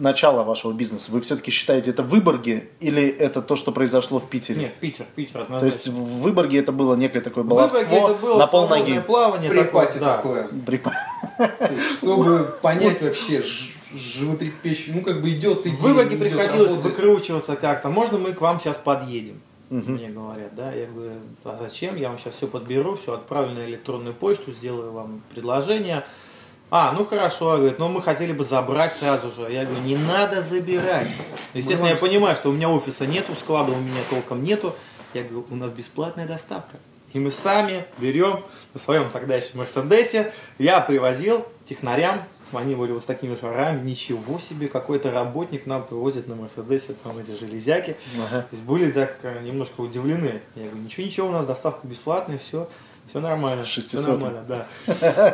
начала 0.00 0.42
вашего 0.44 0.72
бизнеса, 0.72 1.12
вы 1.12 1.20
все-таки 1.20 1.50
считаете 1.50 1.90
это 1.90 2.02
в 2.02 2.08
Выборге 2.08 2.68
или 2.80 3.06
это 3.08 3.42
то, 3.42 3.56
что 3.56 3.72
произошло 3.72 4.18
в 4.18 4.28
Питере? 4.28 4.60
Нет, 4.60 4.74
Питер, 4.80 5.06
Питер 5.14 5.40
однозначно. 5.40 5.60
То 5.60 5.66
есть 5.66 5.88
в 5.88 6.20
Выборге 6.22 6.58
это 6.58 6.72
было 6.72 6.94
некое 6.94 7.20
такое 7.20 7.44
баловство 7.44 8.16
было 8.20 8.38
на 8.38 8.46
полноги. 8.46 8.98
плавание 9.06 9.50
Припати 9.50 9.98
такое. 9.98 10.48
такое. 10.48 10.92
Да. 11.38 11.50
Чтобы 11.94 12.56
понять 12.62 13.00
вообще 13.00 13.44
животрепещущий, 13.92 14.92
ну 14.92 15.02
как 15.02 15.20
бы 15.20 15.30
идет 15.30 15.60
идея. 15.60 15.76
В 15.76 15.80
Выборге 15.80 16.16
приходилось 16.16 16.76
выкручиваться 16.76 17.56
как-то. 17.56 17.88
Можно 17.88 18.18
мы 18.18 18.32
к 18.32 18.40
вам 18.40 18.60
сейчас 18.60 18.76
подъедем? 18.76 19.40
Угу. 19.70 19.88
Мне 19.88 20.08
говорят, 20.08 20.54
да, 20.56 20.72
я 20.72 20.86
говорю, 20.86 21.12
а 21.44 21.56
зачем? 21.60 21.94
Я 21.94 22.08
вам 22.08 22.18
сейчас 22.18 22.34
все 22.34 22.48
подберу, 22.48 22.96
все 22.96 23.14
отправлю 23.14 23.54
на 23.54 23.60
электронную 23.60 24.14
почту, 24.14 24.52
сделаю 24.52 24.92
вам 24.92 25.22
предложение. 25.32 26.04
А, 26.70 26.92
ну 26.92 27.04
хорошо, 27.04 27.56
говорит, 27.56 27.80
но 27.80 27.88
мы 27.88 28.00
хотели 28.00 28.32
бы 28.32 28.44
забрать 28.44 28.94
сразу 28.94 29.32
же. 29.32 29.50
Я 29.50 29.64
говорю, 29.64 29.82
не 29.82 29.96
надо 29.96 30.40
забирать. 30.40 31.08
Естественно, 31.52 31.88
я 31.88 31.96
понимаю, 31.96 32.36
что 32.36 32.50
у 32.50 32.52
меня 32.52 32.70
офиса 32.70 33.06
нету, 33.06 33.34
склада 33.34 33.72
у 33.72 33.80
меня 33.80 34.00
толком 34.08 34.44
нету. 34.44 34.74
Я 35.12 35.24
говорю, 35.24 35.46
у 35.50 35.56
нас 35.56 35.72
бесплатная 35.72 36.26
доставка. 36.26 36.76
И 37.12 37.18
мы 37.18 37.32
сами 37.32 37.86
берем 37.98 38.44
на 38.72 38.78
своем 38.78 39.10
тогда 39.10 39.34
еще 39.34 39.48
Мерседесе. 39.54 40.32
Я 40.58 40.80
привозил 40.80 41.44
технарям, 41.68 42.22
они 42.52 42.76
были 42.76 42.92
вот 42.92 43.02
с 43.02 43.06
такими 43.06 43.34
шарами, 43.34 43.84
ничего 43.84 44.38
себе, 44.38 44.68
какой-то 44.68 45.10
работник 45.10 45.66
нам 45.66 45.84
привозит 45.84 46.28
на 46.28 46.36
Мерседесе 46.36 46.94
там 47.02 47.18
эти 47.18 47.36
железяки. 47.36 47.96
Ага. 48.16 48.42
То 48.42 48.48
есть 48.52 48.62
были 48.62 48.92
так 48.92 49.18
немножко 49.42 49.80
удивлены. 49.80 50.40
Я 50.54 50.66
говорю, 50.66 50.84
ничего, 50.84 51.04
ничего, 51.04 51.28
у 51.28 51.32
нас 51.32 51.46
доставка 51.46 51.84
бесплатная, 51.88 52.38
все. 52.38 52.68
Все 53.10 53.18
нормально. 53.18 53.64
600. 53.64 54.00
Все 54.00 54.10
нормально, 54.10 54.44
да. 54.46 54.66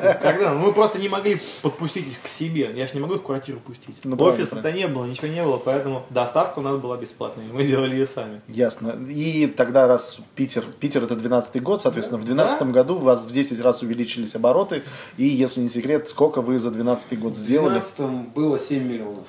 есть, 0.09 0.21
когда 0.21 0.55
мы 0.55 0.73
просто 0.73 0.99
не 0.99 1.11
могли 1.11 1.39
подпустить 1.61 2.07
их 2.09 2.23
к 2.23 2.27
себе. 2.27 2.73
Я 2.75 2.87
же 2.87 2.95
не 2.95 3.01
могу 3.01 3.17
их 3.17 3.21
в 3.21 3.25
квартиру 3.25 3.61
пустить. 3.61 3.97
Ну, 4.03 4.17
Офиса-то 4.17 4.73
не 4.73 4.89
было, 4.89 5.05
ничего 5.05 5.27
не 5.27 5.45
было, 5.45 5.59
поэтому 5.59 6.07
доставка 6.09 6.61
у 6.61 6.63
нас 6.63 6.79
была 6.81 6.97
бесплатная, 6.97 7.45
мы 7.53 7.65
делали 7.65 7.95
ее 7.95 8.07
сами. 8.07 8.41
Ясно. 8.49 8.97
И 9.11 9.47
тогда 9.47 9.87
раз 9.87 10.21
Питер, 10.35 10.65
Питер 10.81 11.05
это 11.05 11.17
12 11.17 11.63
год, 11.63 11.83
соответственно, 11.83 12.19
в 12.19 12.25
12 12.25 12.59
да? 12.59 12.65
году 12.65 12.95
у 12.95 13.01
вас 13.01 13.27
в 13.27 13.31
10 13.31 13.61
раз 13.61 13.83
увеличились 13.83 14.35
обороты. 14.35 14.83
И, 15.19 15.27
если 15.27 15.61
не 15.61 15.69
секрет, 15.69 16.09
сколько 16.09 16.41
вы 16.41 16.59
за 16.59 16.71
12 16.71 17.19
год 17.19 17.37
сделали? 17.37 17.81
В 17.81 17.97
12 17.97 18.33
было 18.33 18.59
7 18.59 18.83
миллионов. 18.83 19.27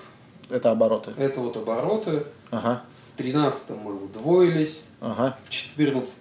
Это 0.49 0.71
обороты? 0.71 1.12
Это 1.17 1.41
вот 1.41 1.57
обороты. 1.57 2.23
Ага. 2.49 2.83
В 3.13 3.17
13 3.17 3.71
мы 3.83 4.05
удвоились. 4.05 4.83
Ага. 5.01 5.38
В 5.43 5.49
14 5.49 6.17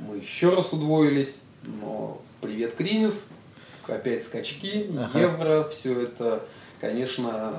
мы 0.00 0.16
еще 0.16 0.52
раз 0.52 0.72
удвоились 0.72 1.36
но 1.62 2.20
привет 2.40 2.74
кризис, 2.74 3.28
опять 3.86 4.22
скачки, 4.24 4.90
ага. 4.98 5.18
евро, 5.18 5.68
все 5.68 6.02
это, 6.02 6.44
конечно, 6.80 7.54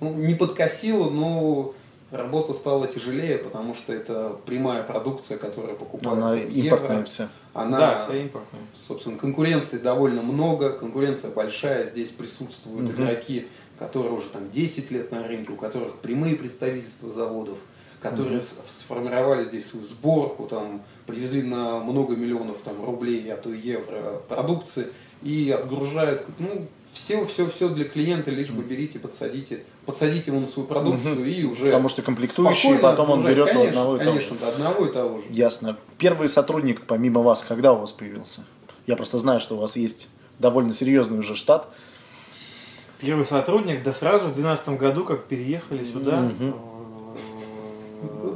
ну, 0.00 0.14
не 0.14 0.34
подкосило, 0.34 1.10
но 1.10 1.74
работа 2.10 2.54
стала 2.54 2.86
тяжелее, 2.86 3.38
потому 3.38 3.74
что 3.74 3.92
это 3.92 4.36
прямая 4.46 4.82
продукция, 4.82 5.38
которая 5.38 5.74
покупается 5.74 6.26
Она 6.26 6.36
в 6.36 6.50
импортная 6.50 7.04
вся. 7.04 7.28
Она, 7.52 7.78
да, 7.78 8.04
вся 8.04 8.16
импортная. 8.16 8.62
Собственно, 8.74 9.18
конкуренции 9.18 9.78
довольно 9.78 10.22
много, 10.22 10.70
конкуренция 10.70 11.30
большая, 11.30 11.86
здесь 11.86 12.10
присутствуют 12.10 12.90
угу. 12.90 13.02
игроки, 13.02 13.48
которые 13.78 14.12
уже 14.12 14.28
там 14.28 14.50
10 14.50 14.90
лет 14.90 15.10
на 15.10 15.26
рынке, 15.26 15.52
у 15.52 15.56
которых 15.56 15.98
прямые 15.98 16.36
представительства 16.36 17.10
заводов 17.10 17.58
которые 18.00 18.38
mm 18.38 18.44
сформировали 18.66 19.44
здесь 19.44 19.66
свою 19.68 19.86
сборку, 19.86 20.46
там, 20.46 20.82
привезли 21.06 21.42
на 21.42 21.78
много 21.80 22.14
миллионов 22.16 22.58
там, 22.64 22.84
рублей, 22.84 23.32
а 23.32 23.36
то 23.36 23.50
и 23.50 23.58
евро 23.58 24.20
продукции 24.28 24.88
и 25.22 25.50
отгружают, 25.50 26.24
ну, 26.38 26.66
все, 26.92 27.26
все, 27.26 27.48
все 27.48 27.68
для 27.68 27.84
клиента, 27.84 28.30
лишь 28.30 28.50
бы 28.50 28.62
берите, 28.62 28.98
подсадите, 28.98 29.64
подсадите 29.84 30.30
ему 30.30 30.40
на 30.40 30.46
свою 30.46 30.66
продукцию 30.66 31.16
mm 31.16 31.30
и 31.30 31.44
уже. 31.44 31.66
Потому 31.66 31.88
что 31.88 32.02
комплектующие, 32.02 32.78
потом 32.78 33.10
он 33.10 33.24
берет 33.24 33.48
конечно, 33.48 33.68
одного 33.68 33.96
и 33.96 33.98
того 33.98 34.12
Конечно, 34.12 34.36
до 34.38 34.48
одного 34.48 34.86
и 34.86 34.92
того 34.92 35.18
же. 35.18 35.24
Ясно. 35.30 35.76
Первый 35.98 36.28
сотрудник, 36.28 36.82
помимо 36.86 37.20
вас, 37.22 37.42
когда 37.42 37.72
у 37.72 37.78
вас 37.78 37.92
появился? 37.92 38.44
Я 38.86 38.96
просто 38.96 39.18
знаю, 39.18 39.40
что 39.40 39.56
у 39.56 39.60
вас 39.60 39.76
есть 39.76 40.08
довольно 40.38 40.72
серьезный 40.72 41.18
уже 41.18 41.34
штат. 41.34 41.72
Первый 42.98 43.26
сотрудник, 43.26 43.82
да 43.82 43.92
сразу 43.92 44.28
в 44.28 44.34
2012 44.34 44.68
году, 44.80 45.04
как 45.04 45.24
переехали 45.24 45.84
сюда, 45.84 46.30
mm 46.40 46.75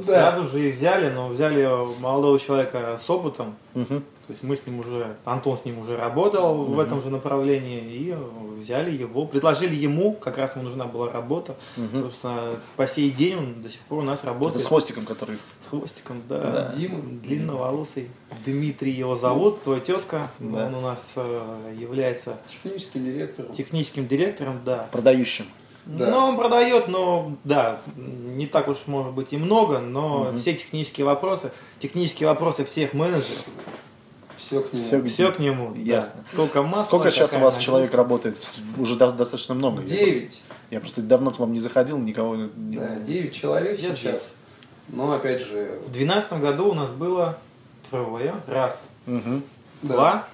да. 0.05 0.31
Сразу 0.31 0.49
же 0.49 0.69
их 0.69 0.75
взяли, 0.75 1.09
но 1.09 1.27
взяли 1.29 1.67
молодого 1.99 2.39
человека 2.39 2.99
с 3.05 3.09
опытом. 3.09 3.55
Угу. 3.75 4.01
То 4.31 4.33
есть 4.33 4.43
мы 4.43 4.55
с 4.55 4.65
ним 4.65 4.79
уже, 4.79 5.17
Антон 5.25 5.57
с 5.57 5.65
ним 5.65 5.79
уже 5.79 5.97
работал 5.97 6.61
угу. 6.61 6.73
в 6.73 6.79
этом 6.79 7.01
же 7.01 7.09
направлении 7.09 7.81
и 7.81 8.15
взяли 8.59 8.91
его, 8.91 9.25
предложили 9.25 9.75
ему, 9.75 10.13
как 10.13 10.37
раз 10.37 10.55
ему 10.55 10.65
нужна 10.65 10.85
была 10.85 11.11
работа. 11.11 11.55
Угу. 11.75 11.97
Собственно, 11.99 12.51
по 12.77 12.87
сей 12.87 13.11
день 13.11 13.37
он 13.37 13.61
до 13.61 13.69
сих 13.69 13.81
пор 13.81 13.99
у 13.99 14.03
нас 14.03 14.23
работает. 14.23 14.55
Это 14.55 14.63
с 14.63 14.67
хвостиком, 14.67 15.05
который? 15.05 15.37
С 15.65 15.69
хвостиком, 15.69 16.21
да. 16.29 16.39
да. 16.39 16.73
Дима, 16.77 16.99
длинноволосый. 17.01 18.09
Дмитрий 18.45 18.91
его 18.91 19.15
зовут, 19.15 19.63
твой 19.63 19.81
тезка. 19.81 20.29
Да. 20.39 20.67
Он 20.67 20.75
у 20.75 20.81
нас 20.81 21.13
э, 21.15 21.75
является 21.77 22.37
техническим 22.47 23.03
директором. 23.03 23.53
Техническим 23.53 24.07
директором, 24.07 24.61
да. 24.63 24.87
Продающим. 24.91 25.45
Да. 25.85 26.11
Ну, 26.11 26.17
он 26.17 26.37
продает, 26.37 26.87
но 26.87 27.35
да, 27.43 27.81
не 27.95 28.45
так 28.45 28.67
уж 28.67 28.77
может 28.85 29.13
быть 29.13 29.33
и 29.33 29.37
много, 29.37 29.79
но 29.79 30.29
угу. 30.29 30.37
все 30.37 30.53
технические 30.53 31.05
вопросы, 31.05 31.51
технические 31.79 32.27
вопросы 32.27 32.65
всех 32.65 32.93
менеджеров, 32.93 33.45
все 34.37 34.61
к 34.61 34.73
нему. 34.73 34.83
Все, 34.83 35.03
все 35.03 35.31
к 35.31 35.39
нему. 35.39 35.73
Ясно. 35.75 36.21
Да. 36.23 36.29
Сколько 36.31 36.61
масла, 36.61 36.85
Сколько 36.85 37.11
сейчас 37.11 37.33
у 37.33 37.39
вас 37.39 37.55
нагрузка? 37.55 37.63
человек 37.63 37.93
работает? 37.93 38.37
Уже 38.77 38.95
достаточно 38.95 39.55
много. 39.55 39.81
Девять. 39.83 40.41
Я, 40.69 40.77
я 40.77 40.79
просто 40.81 41.01
давно 41.01 41.31
к 41.31 41.39
вам 41.39 41.53
не 41.53 41.59
заходил, 41.59 41.97
никого 41.97 42.35
не 42.35 42.77
Да, 42.77 42.95
девять 42.97 43.33
человек 43.33 43.79
я 43.79 43.95
сейчас. 43.95 44.35
Но 44.87 45.11
опять 45.13 45.41
же. 45.41 45.79
В 45.85 45.91
двенадцатом 45.91 46.41
году 46.41 46.69
у 46.71 46.73
нас 46.73 46.89
было 46.89 47.37
трое. 47.89 48.35
Раз. 48.47 48.81
Угу. 49.07 49.41
Два. 49.83 50.27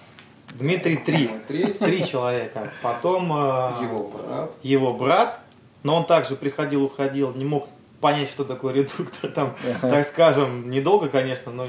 Дмитрий 0.58 0.98
три. 0.98 1.30
Три 1.48 2.06
человека. 2.06 2.72
Потом 2.82 3.32
э, 3.32 3.84
его 3.84 4.08
брат. 4.08 4.52
Его 4.64 4.94
брат, 4.94 5.40
но 5.84 5.96
он 5.96 6.06
также 6.06 6.36
приходил, 6.36 6.84
уходил, 6.84 7.34
не 7.34 7.46
мог 7.46 7.68
понять, 8.02 8.30
что 8.30 8.44
такое 8.44 8.74
редуктор. 8.74 9.32
Там, 9.32 9.56
так 9.82 10.08
скажем, 10.08 10.70
недолго, 10.70 11.10
конечно, 11.10 11.52
но 11.52 11.68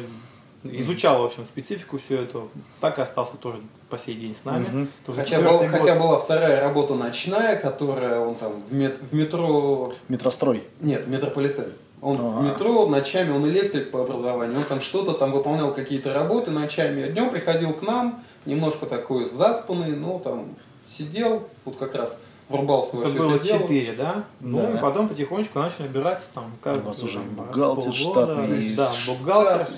изучал, 0.65 1.23
в 1.23 1.27
общем, 1.27 1.45
специфику 1.45 1.99
всю 1.99 2.15
эту. 2.15 2.51
Так 2.81 2.99
и 2.99 3.03
остался 3.03 3.37
тоже 3.37 3.61
по 3.91 3.99
сей 3.99 4.15
день 4.15 4.35
с 4.35 4.45
нами. 4.45 4.83
Угу. 4.83 4.89
Тоже 5.07 5.23
хотя, 5.23 5.41
был, 5.41 5.59
хотя 5.67 5.95
была 5.95 6.19
вторая 6.19 6.61
работа 6.61 6.95
ночная, 6.95 7.57
которая 7.57 8.21
он 8.21 8.35
там 8.35 8.63
в, 8.69 8.73
мет, 8.73 8.99
в 8.99 9.15
метро... 9.15 9.93
Метрострой? 10.09 10.63
Нет, 10.81 11.07
метрополитен. 11.07 11.73
Он 12.01 12.17
А-а-а. 12.21 12.41
в 12.41 12.45
метро, 12.45 12.87
ночами 12.87 13.33
он 13.33 13.49
электрик 13.49 13.91
по 13.91 14.03
образованию, 14.03 14.59
он 14.59 14.65
там 14.65 14.81
что-то 14.81 15.15
там 15.15 15.33
выполнял 15.33 15.75
какие-то 15.75 16.15
работы 16.15 16.53
ночами, 16.53 17.03
а 17.03 17.09
днем 17.09 17.31
приходил 17.31 17.73
к 17.73 17.83
нам, 17.83 18.23
немножко 18.49 18.87
такой 18.87 19.29
заспанный, 19.29 19.95
но 19.95 20.19
там 20.19 20.47
сидел, 20.91 21.47
вот 21.65 21.77
как 21.77 21.95
раз 21.95 22.17
врубался 22.49 22.97
во 22.97 23.03
Это 23.03 23.11
все 23.11 23.19
было 23.19 23.35
это 23.37 23.45
дело. 23.45 23.59
4, 23.61 23.93
да? 23.93 24.25
Ну, 24.41 24.59
Да. 24.63 24.73
и 24.73 24.81
потом 24.81 25.09
потихонечку 25.09 25.59
начали 25.59 25.83
набираться 25.83 26.29
там. 26.35 26.53
Как, 26.63 26.77
У 26.79 26.81
вас 26.81 27.03
уже 27.03 27.21
бухгалтер 27.21 27.93
штатный 27.93 28.57
есть. 28.57 28.77
Да, 28.77 28.91
бухгалтер. 29.07 29.69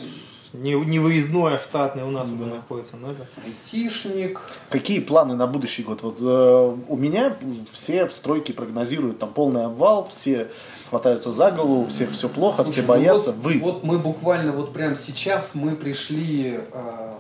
Не, 0.53 0.73
не 0.75 0.99
выездной, 0.99 1.57
а 1.57 1.59
штатный 1.59 2.03
у 2.03 2.11
нас 2.11 2.27
уже 2.27 2.45
находится. 2.45 2.97
Но 2.97 3.13
это... 3.13 3.25
Айтишник. 3.45 4.41
Какие 4.69 4.99
планы 4.99 5.35
на 5.37 5.47
будущий 5.47 5.85
год? 5.85 6.03
Вот 6.03 6.17
э, 6.21 6.77
у 6.89 6.97
меня 6.97 7.37
все 7.71 8.07
в 8.07 8.13
стройке 8.13 8.53
прогнозируют 8.53 9.21
там 9.21 9.33
полный 9.33 9.67
обвал, 9.67 10.09
все 10.09 10.49
хватаются 10.89 11.31
за 11.31 11.53
голову, 11.53 11.83
у 11.83 11.87
всех 11.87 12.11
все 12.11 12.29
плохо, 12.29 12.65
все 12.65 12.83
ну 12.83 12.89
боятся. 12.89 13.31
вот, 13.31 13.45
Вы 13.45 13.61
Вот 13.61 13.85
мы 13.85 13.99
буквально 13.99 14.51
вот 14.51 14.73
прямо 14.73 14.97
сейчас 14.97 15.53
мы 15.55 15.77
пришли 15.77 16.59
э, 16.73 17.13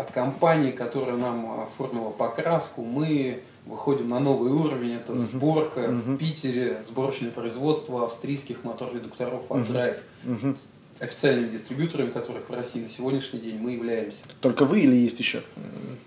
от 0.00 0.10
компании, 0.10 0.70
которая 0.70 1.16
нам 1.16 1.60
оформила 1.62 2.10
покраску, 2.10 2.82
мы 2.82 3.42
выходим 3.66 4.08
на 4.08 4.18
новый 4.18 4.50
уровень. 4.50 4.94
Это 4.94 5.14
сборка 5.16 5.80
в 5.88 6.16
Питере, 6.16 6.82
сборочное 6.88 7.30
производство 7.30 8.06
австрийских 8.06 8.64
мотор-редукторов 8.64 9.42
Drive. 9.50 9.98
Мгм. 10.24 10.56
Официальными 10.98 11.48
дистрибьюторами, 11.48 12.10
которых 12.10 12.48
в 12.48 12.52
России 12.52 12.82
на 12.82 12.88
сегодняшний 12.88 13.40
день 13.40 13.58
мы 13.58 13.72
являемся. 13.72 14.18
только 14.40 14.64
вы 14.64 14.80
или 14.80 14.96
есть 14.96 15.18
еще? 15.18 15.42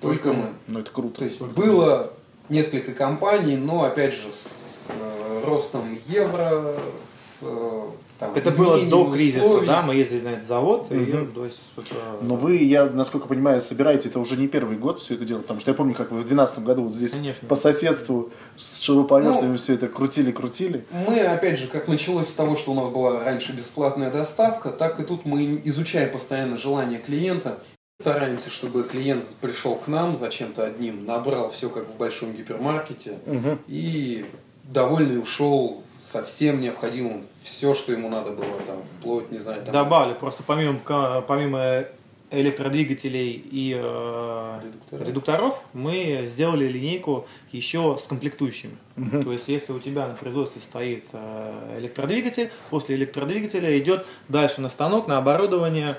Только 0.01 0.33
мы. 0.33 0.49
Ну 0.67 0.79
это 0.79 0.91
круто. 0.91 1.19
То 1.19 1.25
есть 1.25 1.41
было 1.41 2.13
несколько 2.49 2.93
компаний, 2.93 3.57
но 3.57 3.83
опять 3.83 4.13
же 4.13 4.29
с 4.31 4.89
э, 4.89 5.43
ростом 5.45 5.97
евро, 6.07 6.75
с 7.11 7.39
э, 7.41 7.81
там, 8.27 8.35
Это 8.35 8.51
было 8.51 8.85
до 8.85 9.11
кризиса, 9.11 9.43
условий. 9.43 9.67
да, 9.67 9.81
мы 9.81 9.95
ездили 9.95 10.21
на 10.21 10.29
этот 10.29 10.45
завод, 10.45 10.87
и 10.91 11.05
то 11.33 11.45
есть, 11.45 11.59
вот, 11.75 11.85
э, 11.91 11.95
Но 12.21 12.35
вы, 12.35 12.57
я 12.57 12.85
насколько 12.85 13.27
понимаю, 13.27 13.61
собираете 13.61 14.09
это 14.09 14.19
уже 14.19 14.35
не 14.37 14.47
первый 14.47 14.77
год 14.77 14.99
все 14.99 15.15
это 15.15 15.25
дело, 15.25 15.39
потому 15.39 15.59
что 15.59 15.71
я 15.71 15.75
помню, 15.75 15.93
как 15.95 16.11
вы 16.11 16.17
в 16.19 16.25
2012 16.27 16.59
году 16.63 16.83
вот 16.83 16.93
здесь 16.93 17.11
Конечно. 17.11 17.47
по 17.47 17.55
соседству 17.55 18.31
с 18.55 18.81
шуруповертами 18.81 19.51
Ну, 19.51 19.57
все 19.57 19.73
это 19.75 19.87
крутили-крутили. 19.87 20.85
Мы, 21.07 21.19
опять 21.21 21.59
же, 21.59 21.67
как 21.67 21.87
началось 21.87 22.27
с 22.27 22.33
того, 22.33 22.55
что 22.55 22.71
у 22.71 22.75
нас 22.75 22.89
была 22.89 23.23
раньше 23.23 23.53
бесплатная 23.53 24.11
доставка, 24.11 24.69
так 24.69 24.99
и 24.99 25.03
тут 25.03 25.25
мы 25.25 25.61
изучаем 25.65 26.11
постоянно 26.11 26.57
желание 26.57 26.99
клиента. 26.99 27.59
Стараемся, 28.01 28.49
чтобы 28.49 28.83
клиент 28.83 29.23
пришел 29.39 29.75
к 29.75 29.87
нам 29.87 30.17
за 30.17 30.29
чем-то 30.29 30.65
одним, 30.65 31.05
набрал 31.05 31.49
все 31.51 31.69
как 31.69 31.89
в 31.89 31.97
большом 31.97 32.33
гипермаркете 32.33 33.19
Мгм. 33.25 33.59
и 33.67 34.25
довольный 34.63 35.19
ушел 35.21 35.83
со 36.13 36.23
всем 36.23 36.61
необходимым, 36.61 37.25
все, 37.41 37.73
что 37.73 37.91
ему 37.91 38.07
надо 38.07 38.31
было, 38.31 38.59
там, 38.67 38.83
вплоть, 38.99 39.31
не 39.31 39.39
знаю, 39.39 39.63
там, 39.63 39.73
добавили 39.73 40.13
просто 40.13 40.43
помимо, 40.43 40.79
помимо 41.27 41.85
электродвигателей 42.29 43.31
и 43.31 43.75
э, 43.75 44.59
Редукторов. 44.63 45.07
редукторов, 45.07 45.63
мы 45.73 46.25
сделали 46.27 46.65
линейку 46.67 47.25
еще 47.51 47.97
с 48.01 48.05
комплектующими. 48.07 48.77
То 49.23 49.31
есть, 49.31 49.47
если 49.47 49.71
у 49.73 49.79
тебя 49.79 50.07
на 50.07 50.13
производстве 50.13 50.61
стоит 50.61 51.05
э, 51.13 51.77
электродвигатель, 51.79 52.51
после 52.69 52.95
электродвигателя 52.95 53.77
идет 53.79 54.05
дальше 54.29 54.61
на 54.61 54.69
станок, 54.69 55.07
на 55.07 55.17
оборудование, 55.17 55.97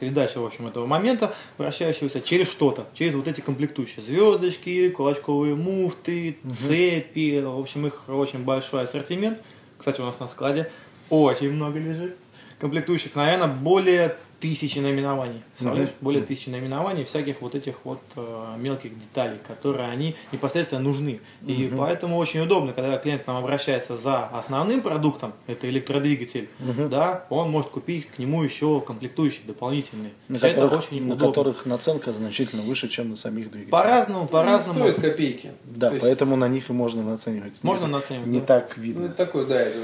передача, 0.00 0.40
в 0.40 0.44
общем, 0.44 0.66
этого 0.66 0.86
момента, 0.86 1.34
вращающегося 1.58 2.20
через 2.20 2.50
что-то, 2.50 2.86
через 2.94 3.14
вот 3.14 3.28
эти 3.28 3.40
комплектующие. 3.40 4.04
Звездочки, 4.04 4.88
кулачковые 4.88 5.54
муфты, 5.54 6.38
цепи, 6.52 7.40
в 7.40 7.58
общем, 7.58 7.86
их 7.86 8.08
очень 8.08 8.40
большой 8.40 8.84
ассортимент. 8.84 9.38
Кстати, 9.78 10.00
у 10.00 10.04
нас 10.04 10.18
на 10.18 10.28
складе 10.28 10.70
очень 11.10 11.52
много 11.52 11.78
лежит. 11.78 12.16
Комплектующих, 12.58 13.14
наверное, 13.14 13.48
более 13.48 14.16
тысячи 14.40 14.78
наименований. 14.78 15.42
Представляешь? 15.58 15.90
Более 16.00 16.22
тысячи 16.22 16.48
наименований 16.48 17.04
всяких 17.04 17.40
вот 17.40 17.54
этих 17.54 17.84
вот 17.84 18.00
э, 18.16 18.54
мелких 18.58 18.98
деталей, 18.98 19.38
которые 19.46 19.88
они 19.88 20.14
непосредственно 20.32 20.80
нужны. 20.82 21.20
И 21.46 21.72
поэтому 21.76 22.16
очень 22.18 22.40
удобно, 22.40 22.72
когда 22.72 22.96
клиент 22.98 23.22
к 23.22 23.26
нам 23.26 23.36
обращается 23.36 23.96
за 23.96 24.26
основным 24.26 24.82
продуктом, 24.82 25.32
это 25.46 25.68
электродвигатель, 25.68 26.48
да, 26.90 27.24
он 27.30 27.50
может 27.50 27.70
купить 27.70 28.08
к 28.08 28.18
нему 28.18 28.42
еще 28.42 28.80
комплектующие 28.80 29.42
дополнительные. 29.46 30.12
На, 30.28 30.36
это 30.36 30.54
которых, 30.54 30.78
очень 30.78 31.06
на 31.06 31.14
удобно. 31.14 31.26
которых 31.28 31.66
наценка 31.66 32.12
значительно 32.12 32.62
выше, 32.62 32.88
чем 32.88 33.10
на 33.10 33.16
самих 33.16 33.50
двигателях. 33.50 33.70
По-разному, 33.70 34.22
не 34.22 34.28
по-разному. 34.28 34.80
стоит 34.80 34.96
копейки. 35.00 35.52
Да, 35.64 35.88
То 35.88 35.94
есть, 35.94 36.02
поэтому 36.04 36.36
на 36.36 36.48
них 36.48 36.70
и 36.70 36.72
можно 36.72 37.02
наценивать. 37.02 37.54
Можно 37.62 37.86
наценивать, 37.86 38.26
Не 38.26 38.40
да. 38.40 38.46
так 38.46 38.74
Ну, 38.76 38.82
видно. 38.82 39.04
это 39.06 39.14
такой, 39.14 39.46
да, 39.46 39.60
это, 39.60 39.78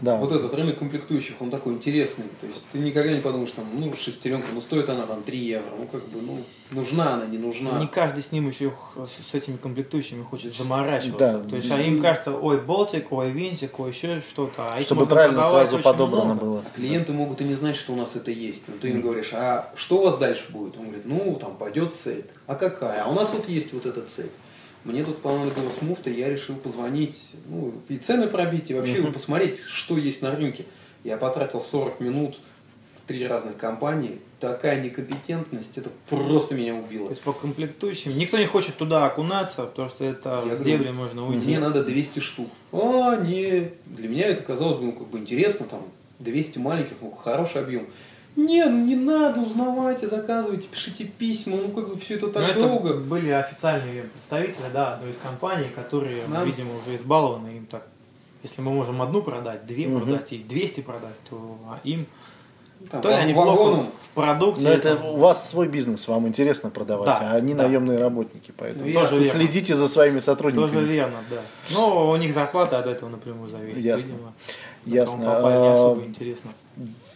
Да. 0.00 0.16
вот 0.16 0.32
этот 0.32 0.52
рынок 0.54 0.78
комплектующих, 0.78 1.34
он 1.40 1.50
такой 1.50 1.72
интересный. 1.74 2.24
То 2.40 2.46
есть 2.46 2.64
ты 2.72 2.78
никогда 2.78 3.12
не 3.12 3.20
подумаешь, 3.20 3.50
там, 3.52 3.64
ну, 3.74 3.92
шестеренка, 3.94 4.46
ну, 4.54 4.60
стоит 4.60 4.88
она 4.88 5.06
там 5.06 5.17
3 5.22 5.38
евро. 5.38 5.70
Ну, 5.78 5.86
как 5.86 6.08
бы, 6.08 6.20
ну, 6.20 6.44
нужна 6.70 7.14
она, 7.14 7.26
не 7.26 7.38
нужна. 7.38 7.78
Не 7.78 7.86
каждый 7.86 8.22
с 8.22 8.32
ним 8.32 8.48
еще 8.48 8.72
с 9.30 9.34
этими 9.34 9.56
комплектующими 9.56 10.22
хочет 10.22 10.54
заморачиваться. 10.54 11.40
Да. 11.42 11.48
То 11.48 11.56
есть 11.56 11.70
а 11.70 11.80
им 11.80 12.00
кажется, 12.00 12.32
ой, 12.32 12.60
болтик, 12.60 13.12
ой, 13.12 13.30
винтик, 13.30 13.78
ой, 13.80 13.90
еще 13.90 14.20
что-то. 14.20 14.74
А 14.74 14.80
Чтобы 14.82 15.06
правильно 15.06 15.42
сразу 15.42 15.78
подобрано 15.78 16.34
много. 16.34 16.40
было. 16.40 16.64
А 16.66 16.76
клиенты 16.76 17.12
могут 17.12 17.40
и 17.40 17.44
не 17.44 17.54
знать, 17.54 17.76
что 17.76 17.92
у 17.92 17.96
нас 17.96 18.16
это 18.16 18.30
есть. 18.30 18.64
Но 18.68 18.74
ты 18.80 18.90
им 18.90 19.00
говоришь, 19.00 19.30
а 19.32 19.72
что 19.76 19.98
у 19.98 20.04
вас 20.04 20.18
дальше 20.18 20.44
будет? 20.50 20.76
Он 20.76 20.86
говорит, 20.86 21.06
ну, 21.06 21.38
там 21.40 21.56
пойдет 21.56 21.94
цепь. 21.94 22.26
А 22.46 22.54
какая? 22.54 23.04
А 23.04 23.08
у 23.08 23.14
нас 23.14 23.32
вот 23.32 23.48
есть 23.48 23.72
вот 23.72 23.86
эта 23.86 24.02
цепь. 24.02 24.32
Мне 24.84 25.04
тут 25.04 25.18
понадобилась 25.18 25.82
муфта, 25.82 26.08
я 26.08 26.30
решил 26.30 26.54
позвонить, 26.54 27.20
ну, 27.46 27.74
и 27.88 27.98
цены 27.98 28.28
пробить, 28.28 28.70
и 28.70 28.74
вообще 28.74 29.02
посмотреть, 29.02 29.58
что 29.60 29.98
есть 29.98 30.22
на 30.22 30.34
рынке. 30.34 30.66
Я 31.04 31.16
потратил 31.16 31.60
40 31.60 32.00
минут 32.00 32.38
три 33.08 33.26
разных 33.26 33.56
компании. 33.56 34.20
Такая 34.38 34.80
некомпетентность, 34.80 35.76
это 35.76 35.90
просто 36.08 36.54
меня 36.54 36.74
убило. 36.74 37.06
То 37.06 37.12
есть 37.12 37.22
по 37.22 37.32
комплектующим. 37.32 38.16
Никто 38.16 38.38
не 38.38 38.46
хочет 38.46 38.76
туда 38.76 39.06
окунаться, 39.06 39.62
потому 39.64 39.88
что 39.88 40.04
это 40.04 40.42
Я 40.46 40.54
говорю, 40.54 40.64
дебри 40.64 40.90
можно 40.90 41.26
уйти. 41.26 41.46
Мне 41.46 41.58
надо 41.58 41.82
200 41.82 42.20
штук. 42.20 42.48
А, 42.70 43.16
не. 43.16 43.72
Для 43.86 44.08
меня 44.08 44.26
это 44.28 44.42
казалось 44.42 44.76
бы, 44.78 44.84
ну, 44.84 44.92
как 44.92 45.08
бы 45.08 45.18
интересно, 45.18 45.66
там, 45.66 45.82
200 46.20 46.58
маленьких, 46.58 46.96
ну, 47.00 47.10
хороший 47.10 47.62
объем. 47.62 47.86
Не, 48.36 48.64
ну 48.66 48.84
не 48.86 48.94
надо, 48.94 49.40
узнавайте, 49.40 50.06
заказывайте, 50.06 50.68
пишите 50.68 51.04
письма, 51.04 51.56
ну 51.56 51.70
как 51.70 51.88
бы 51.88 51.98
все 51.98 52.14
это 52.14 52.26
Но 52.26 52.32
так 52.32 52.42
Ну, 52.44 52.48
это 52.50 52.60
долго. 52.60 52.94
были 52.94 53.30
официальные 53.30 54.02
представители, 54.02 54.66
да, 54.72 54.94
одной 54.94 55.10
из 55.10 55.16
компаний, 55.16 55.68
которые, 55.74 56.24
Нам- 56.28 56.46
видимо, 56.46 56.78
уже 56.78 56.94
избалованы 56.94 57.48
им 57.56 57.66
так. 57.66 57.84
Если 58.44 58.60
мы 58.62 58.70
можем 58.70 59.02
одну 59.02 59.22
продать, 59.22 59.66
две 59.66 59.88
Мгм. 59.88 60.02
продать 60.02 60.32
и 60.32 60.38
200 60.38 60.82
продать, 60.82 61.16
то 61.28 61.58
а 61.66 61.80
им 61.82 62.06
Там, 62.90 63.02
то 63.02 63.08
ли 63.08 63.14
они 63.14 63.32
вагоном. 63.34 63.56
плохо 63.56 63.86
в 64.02 64.08
продукте. 64.14 64.62
Но 64.62 64.70
это 64.70 64.94
у 64.96 65.16
вас 65.18 65.50
свой 65.50 65.68
бизнес, 65.68 66.06
вам 66.08 66.26
интересно 66.28 66.70
продавать, 66.70 67.06
Да, 67.06 67.32
а 67.32 67.36
они 67.36 67.54
да. 67.54 67.64
наемные 67.64 67.98
работники, 67.98 68.52
поэтому 68.56 68.92
Тоже 68.92 69.16
верно. 69.18 69.30
следите 69.40 69.74
за 69.76 69.88
своими 69.88 70.14
Тоже 70.20 70.24
сотрудниками. 70.26 70.80
верно, 70.84 71.18
да. 71.30 71.36
Но 71.74 72.10
у 72.10 72.16
них 72.16 72.32
зарплата 72.32 72.78
от 72.78 72.86
этого 72.86 73.08
напрямую 73.10 73.48
зависит. 73.48 73.78
Ясно. 73.84 74.12
Видимо. 74.12 74.32
Ясно. 74.86 75.24
Попали 75.24 75.58
не 75.58 75.66
А, 75.68 75.74
особо 75.74 76.04
интересно. 76.04 76.50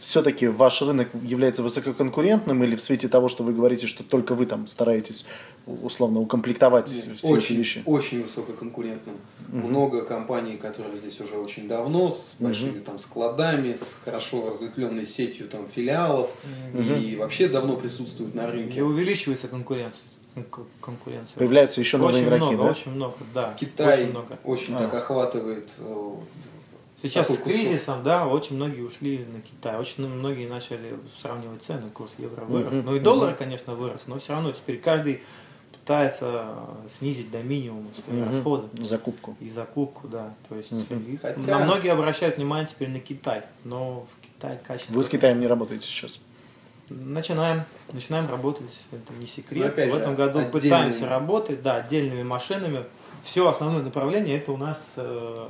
Все-таки 0.03 0.49
ваш 0.49 0.83
рынок 0.83 1.09
является 1.23 1.63
высококонкурентным 1.63 2.65
или 2.65 2.75
в 2.75 2.81
свете 2.81 3.07
того, 3.09 3.29
что 3.29 3.45
вы 3.45 3.53
говорите, 3.53 3.87
что 3.87 4.03
только 4.03 4.35
вы 4.35 4.47
там 4.47 4.67
стараетесь 4.67 5.25
условно 5.65 6.19
укомплектовать 6.19 6.89
все 6.89 7.09
эти 7.17 7.27
очень, 7.27 7.57
вещи? 7.57 7.83
очень 7.87 8.25
высококонкурентным. 8.25 9.15
Много 9.53 10.05
компаний, 10.05 10.57
которые 10.57 10.97
здесь 10.97 11.21
уже 11.21 11.37
очень 11.37 11.69
давно, 11.69 12.11
с 12.11 12.35
большими 12.41 12.81
там 12.81 12.99
складами, 12.99 13.75
с 13.77 14.05
хорошо 14.05 14.51
разветвленной 14.51 15.07
сетью 15.07 15.47
там 15.49 15.69
филиалов 15.69 16.31
и 16.75 17.15
вообще 17.17 17.47
давно 17.49 17.77
присутствуют 17.77 18.35
на 18.35 18.49
И 18.49 18.51
рынке. 18.51 18.83
увеличивается 18.83 19.47
конкуренция. 19.47 20.03
Кон- 20.51 20.67
конкуренция. 20.81 21.35
Появляются 21.37 21.81
еще 21.81 21.99
новые 21.99 22.17
очень 22.17 22.27
игроки, 22.27 22.45
много, 22.57 22.63
да? 22.65 22.71
очень 22.71 22.91
много, 22.91 23.17
да. 23.33 23.55
Китай 23.61 24.01
Очень 24.03 24.11
много. 24.11 24.39
очень 24.43 24.75
А. 24.75 24.79
так 24.79 24.95
охватывает. 24.95 25.71
Сейчас 27.03 27.27
с 27.27 27.31
кусок. 27.31 27.45
кризисом, 27.45 28.03
да, 28.05 28.27
очень 28.27 28.57
многие 28.57 28.83
ушли 28.83 29.25
на 29.33 29.41
Китай, 29.41 29.77
очень 29.79 30.07
многие 30.07 30.47
начали 30.49 30.97
сравнивать 31.21 31.63
цены, 31.63 31.91
курс 31.91 32.13
евро 32.19 32.45
вырос. 32.45 32.73
Ну 32.85 32.95
и 32.97 33.01
доллар, 33.01 33.35
конечно, 33.35 33.75
вырос, 33.75 34.03
но 34.07 34.19
все 34.21 34.33
равно 34.35 34.53
теперь 34.53 34.79
каждый 34.79 35.21
пытается 35.73 36.47
снизить 36.99 37.31
до 37.33 37.43
минимума 37.43 37.89
свои 38.05 38.23
расходы 38.23 38.69
Закупку. 38.85 39.37
и 39.41 39.49
закупку, 39.51 40.07
да. 40.07 40.33
То 40.49 40.55
есть 40.57 40.71
Хотя- 41.21 41.37
на 41.41 41.59
многие 41.65 41.91
обращают 41.91 42.37
внимание 42.37 42.69
теперь 42.69 42.89
на 42.89 43.01
Китай, 43.01 43.43
но 43.65 44.07
в 44.07 44.25
Китае 44.25 44.61
качество. 44.65 44.93
Вы 44.95 45.03
с 45.03 45.09
Китаем 45.09 45.41
не 45.41 45.49
работаете 45.49 45.85
сейчас? 45.87 46.21
Начинаем, 46.89 47.63
начинаем 47.93 48.29
работать, 48.29 48.71
это 48.93 49.13
не 49.15 49.27
секрет. 49.27 49.63
Но 49.63 49.69
опять 49.69 49.89
в 49.91 49.95
же, 49.95 49.99
этом 50.01 50.15
году 50.15 50.39
отдельными- 50.41 50.51
пытаемся 50.53 51.09
работать, 51.09 51.63
да, 51.63 51.77
отдельными 51.77 52.23
машинами. 52.23 52.85
Все 53.25 53.49
основное 53.49 53.83
направление 53.83 54.37
это 54.39 54.53
у 54.53 54.57
нас 54.57 54.79
э, 54.97 55.49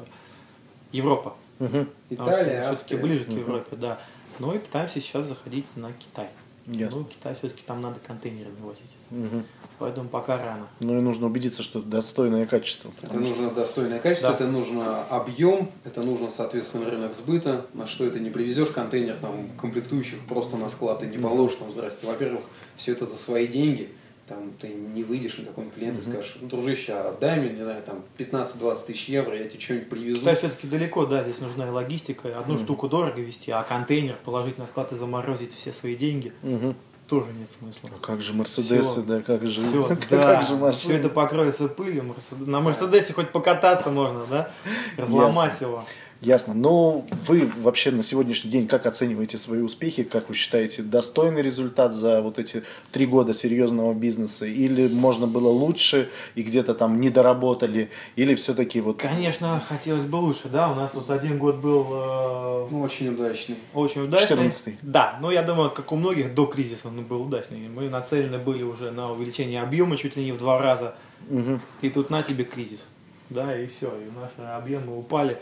Европа. 0.93 1.35
Мгм. 1.63 1.89
Италия, 2.11 2.61
все-таки 2.63 2.73
Австрия. 2.73 2.97
ближе 2.99 3.25
к 3.25 3.29
Европе, 3.31 3.77
да. 3.77 3.99
Ну 4.39 4.53
и 4.55 4.59
пытаемся 4.59 5.01
сейчас 5.01 5.27
заходить 5.27 5.65
на 5.77 5.93
Китай. 5.93 6.29
Ясно. 6.67 7.01
Ну, 7.01 7.07
Китай 7.07 7.35
все-таки 7.35 7.63
там 7.67 7.81
надо 7.81 7.99
контейнерами 8.07 8.55
возить. 8.63 8.91
Мгм. 9.11 9.45
Поэтому 9.79 10.09
пока 10.09 10.39
рано. 10.39 10.69
Ну 10.81 10.97
и 10.97 11.01
нужно 11.03 11.27
убедиться, 11.27 11.63
что 11.63 11.83
достойное 11.83 12.47
качество. 12.47 12.93
Это 13.03 13.11
что- 13.13 13.21
нужно 13.21 13.51
достойное 13.51 13.99
качество, 13.99 14.29
Да. 14.31 14.35
это 14.37 14.47
нужно 14.47 15.03
объем, 15.05 15.71
это 15.85 16.03
нужно, 16.03 16.31
соответственно, 16.31 16.89
рынок 16.89 17.15
сбыта, 17.15 17.67
на 17.75 17.87
что 17.89 18.05
это 18.05 18.21
не 18.21 18.31
привезешь 18.31 18.69
контейнер 18.69 19.17
там, 19.21 19.51
комплектующих 19.61 20.21
просто 20.29 20.57
на 20.57 20.69
склад 20.69 21.03
и 21.03 21.07
не 21.07 21.19
положишь 21.19 21.59
там, 21.59 21.73
здрасте. 21.73 22.07
Во-первых, 22.07 22.43
все 22.77 22.93
это 22.93 23.07
за 23.07 23.17
свои 23.17 23.49
деньги, 23.49 23.91
там 24.33 24.53
ты 24.61 24.69
не 24.69 25.05
выйдешь 25.05 25.39
на 25.39 25.47
какой-нибудь 25.47 25.75
клиент 25.75 25.99
и 25.99 26.03
скажешь, 26.03 26.37
ну, 26.41 26.49
дружище, 26.49 26.93
отдай 26.93 27.39
мне, 27.41 27.51
не 27.51 27.63
знаю, 27.63 27.83
там 27.83 28.03
15-20 28.19 28.87
тысяч 28.87 29.09
евро, 29.09 29.37
я 29.37 29.47
тебе 29.47 29.61
что-нибудь 29.61 29.91
привезу. 29.91 30.21
Китай 30.21 30.37
все-таки 30.37 30.67
далеко, 30.67 31.07
да, 31.07 31.23
здесь 31.23 31.39
нужна 31.39 31.67
и 31.67 31.71
логистика, 31.71 32.39
одну 32.39 32.55
mm-hmm. 32.55 32.65
штуку 32.65 32.89
дорого 32.89 33.21
вести, 33.21 33.51
а 33.51 33.63
контейнер 33.63 34.17
положить 34.25 34.59
на 34.59 34.67
склад 34.67 34.93
и 34.93 34.97
заморозить 34.97 35.55
все 35.55 35.73
свои 35.73 35.97
деньги. 35.97 36.33
Mm-hmm 36.43 36.75
тоже 37.13 37.29
нет 37.39 37.49
смысла. 37.59 37.91
А 37.95 38.07
как 38.07 38.23
же 38.23 38.33
Мерседесы, 38.33 39.03
да, 39.03 39.21
как 39.21 39.45
же, 39.47 39.61
все, 39.61 39.89
да, 40.11 40.37
как 40.37 40.47
же 40.47 40.57
машины. 40.57 40.73
Все 40.73 40.97
это 40.97 41.11
покроется 41.11 41.69
пылью. 41.69 42.05
Мерседес. 42.05 42.47
На 42.47 42.61
Мерседесе 42.61 43.13
хоть 43.13 43.31
покататься 43.33 43.91
можно, 43.91 44.25
да? 44.31 44.51
Разломать 44.97 45.53
Ясно. 45.53 45.65
его. 45.65 45.85
Ясно. 46.23 46.55
Но 46.55 47.05
вы 47.27 47.51
вообще 47.59 47.91
на 47.91 48.05
сегодняшний 48.05 48.49
день 48.49 48.69
как 48.69 48.87
оцениваете 48.87 49.39
свои 49.39 49.61
успехи? 49.61 50.05
Как 50.05 50.29
вы 50.29 50.37
считаете, 50.37 50.83
достойный 50.83 51.43
результат 51.43 51.95
за 51.95 52.23
вот 52.23 52.39
эти 52.39 52.63
три 52.93 53.07
года 53.07 53.35
серьезного 53.35 53.93
бизнеса? 53.93 54.47
Или 54.47 54.87
можно 54.87 55.27
было 55.27 55.49
лучше 55.49 56.11
и 56.37 56.45
где-то 56.45 56.75
там 56.75 57.01
не 57.01 57.11
доработали? 57.11 57.91
Или 58.15 58.37
все-таки 58.37 58.81
вот... 58.81 58.99
Конечно, 58.99 59.61
хотелось 59.69 60.05
бы 60.05 60.17
лучше, 60.17 60.49
да. 60.49 60.71
У 60.71 60.77
нас 60.77 60.95
вот 60.95 61.11
один 61.11 61.39
год 61.39 61.57
был... 61.57 61.89
Э... 61.91 62.69
Ну, 62.71 62.83
очень 62.83 63.09
удачный. 63.09 63.57
Очень 63.75 64.03
удачный. 64.03 64.29
14 64.29 64.77
Да, 64.81 65.19
но 65.21 65.33
я 65.33 65.43
думаю, 65.43 65.73
как 65.73 65.91
у 65.91 65.97
многих, 65.97 66.35
до 66.35 66.47
кризиса 66.47 66.87
он 66.87 67.03
был 67.03 67.23
удачный. 67.23 67.69
Мы 67.69 67.91
нацелены 67.91 68.39
были 68.39 68.63
уже 68.63 68.93
на 68.93 69.11
увеличение 69.11 69.61
объема 69.61 69.97
чуть 69.97 70.17
ли 70.17 70.25
не 70.25 70.31
в 70.31 70.39
два 70.39 70.61
раза. 70.61 70.95
Угу. 71.29 71.59
И 71.81 71.91
тут 71.91 72.11
на 72.11 72.23
тебе 72.23 72.45
кризис. 72.45 72.87
Да, 73.29 73.59
и 73.59 73.67
все, 73.67 73.89
и 73.89 74.11
наши 74.15 74.49
объемы 74.49 74.97
упали. 74.97 75.39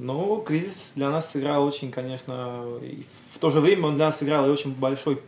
Но 0.00 0.38
кризис 0.38 0.92
для 0.94 1.10
нас 1.10 1.30
сыграл 1.30 1.62
очень, 1.62 1.90
конечно, 1.90 2.64
и 2.80 3.04
в 3.34 3.38
то 3.38 3.50
же 3.50 3.60
время 3.60 3.88
он 3.88 3.96
для 3.96 4.06
нас 4.06 4.18
сыграл 4.18 4.46
и 4.46 4.50
очень 4.50 4.72
большой 4.74 5.20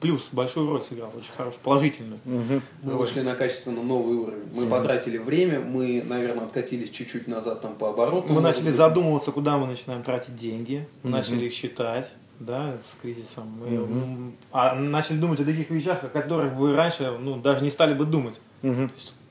плюс, 0.00 0.30
большую 0.32 0.70
роль 0.70 0.82
сыграл, 0.82 1.10
очень 1.14 1.32
хорошую, 1.36 1.60
положительную. 1.62 2.18
Угу. 2.24 2.60
Мы 2.84 2.94
вышли 2.94 3.20
на 3.20 3.34
качественно 3.34 3.82
новый 3.82 4.16
уровень. 4.16 4.44
Мы 4.54 4.62
угу. 4.62 4.70
потратили 4.70 5.18
время, 5.18 5.60
мы, 5.60 6.02
наверное, 6.02 6.46
откатились 6.46 6.88
чуть-чуть 6.88 7.28
назад 7.28 7.60
там 7.60 7.74
по 7.74 7.90
обороту. 7.90 8.32
Мы 8.32 8.40
начали 8.40 8.66
быть. 8.66 8.74
задумываться, 8.74 9.30
куда 9.30 9.58
мы 9.58 9.66
начинаем 9.66 10.02
тратить 10.02 10.36
деньги, 10.36 10.88
угу. 11.02 11.12
начали 11.12 11.44
их 11.44 11.52
считать, 11.52 12.10
да, 12.40 12.78
с 12.82 12.96
кризисом. 13.02 13.46
Мы 13.60 13.82
угу. 13.82 14.32
а, 14.52 14.74
начали 14.74 15.18
думать 15.18 15.40
о 15.40 15.44
таких 15.44 15.68
вещах, 15.68 16.02
о 16.02 16.08
которых 16.08 16.54
вы 16.54 16.74
раньше 16.74 17.14
ну, 17.20 17.36
даже 17.36 17.62
не 17.62 17.68
стали 17.68 17.92
бы 17.92 18.06
думать. 18.06 18.40
Угу 18.62 18.88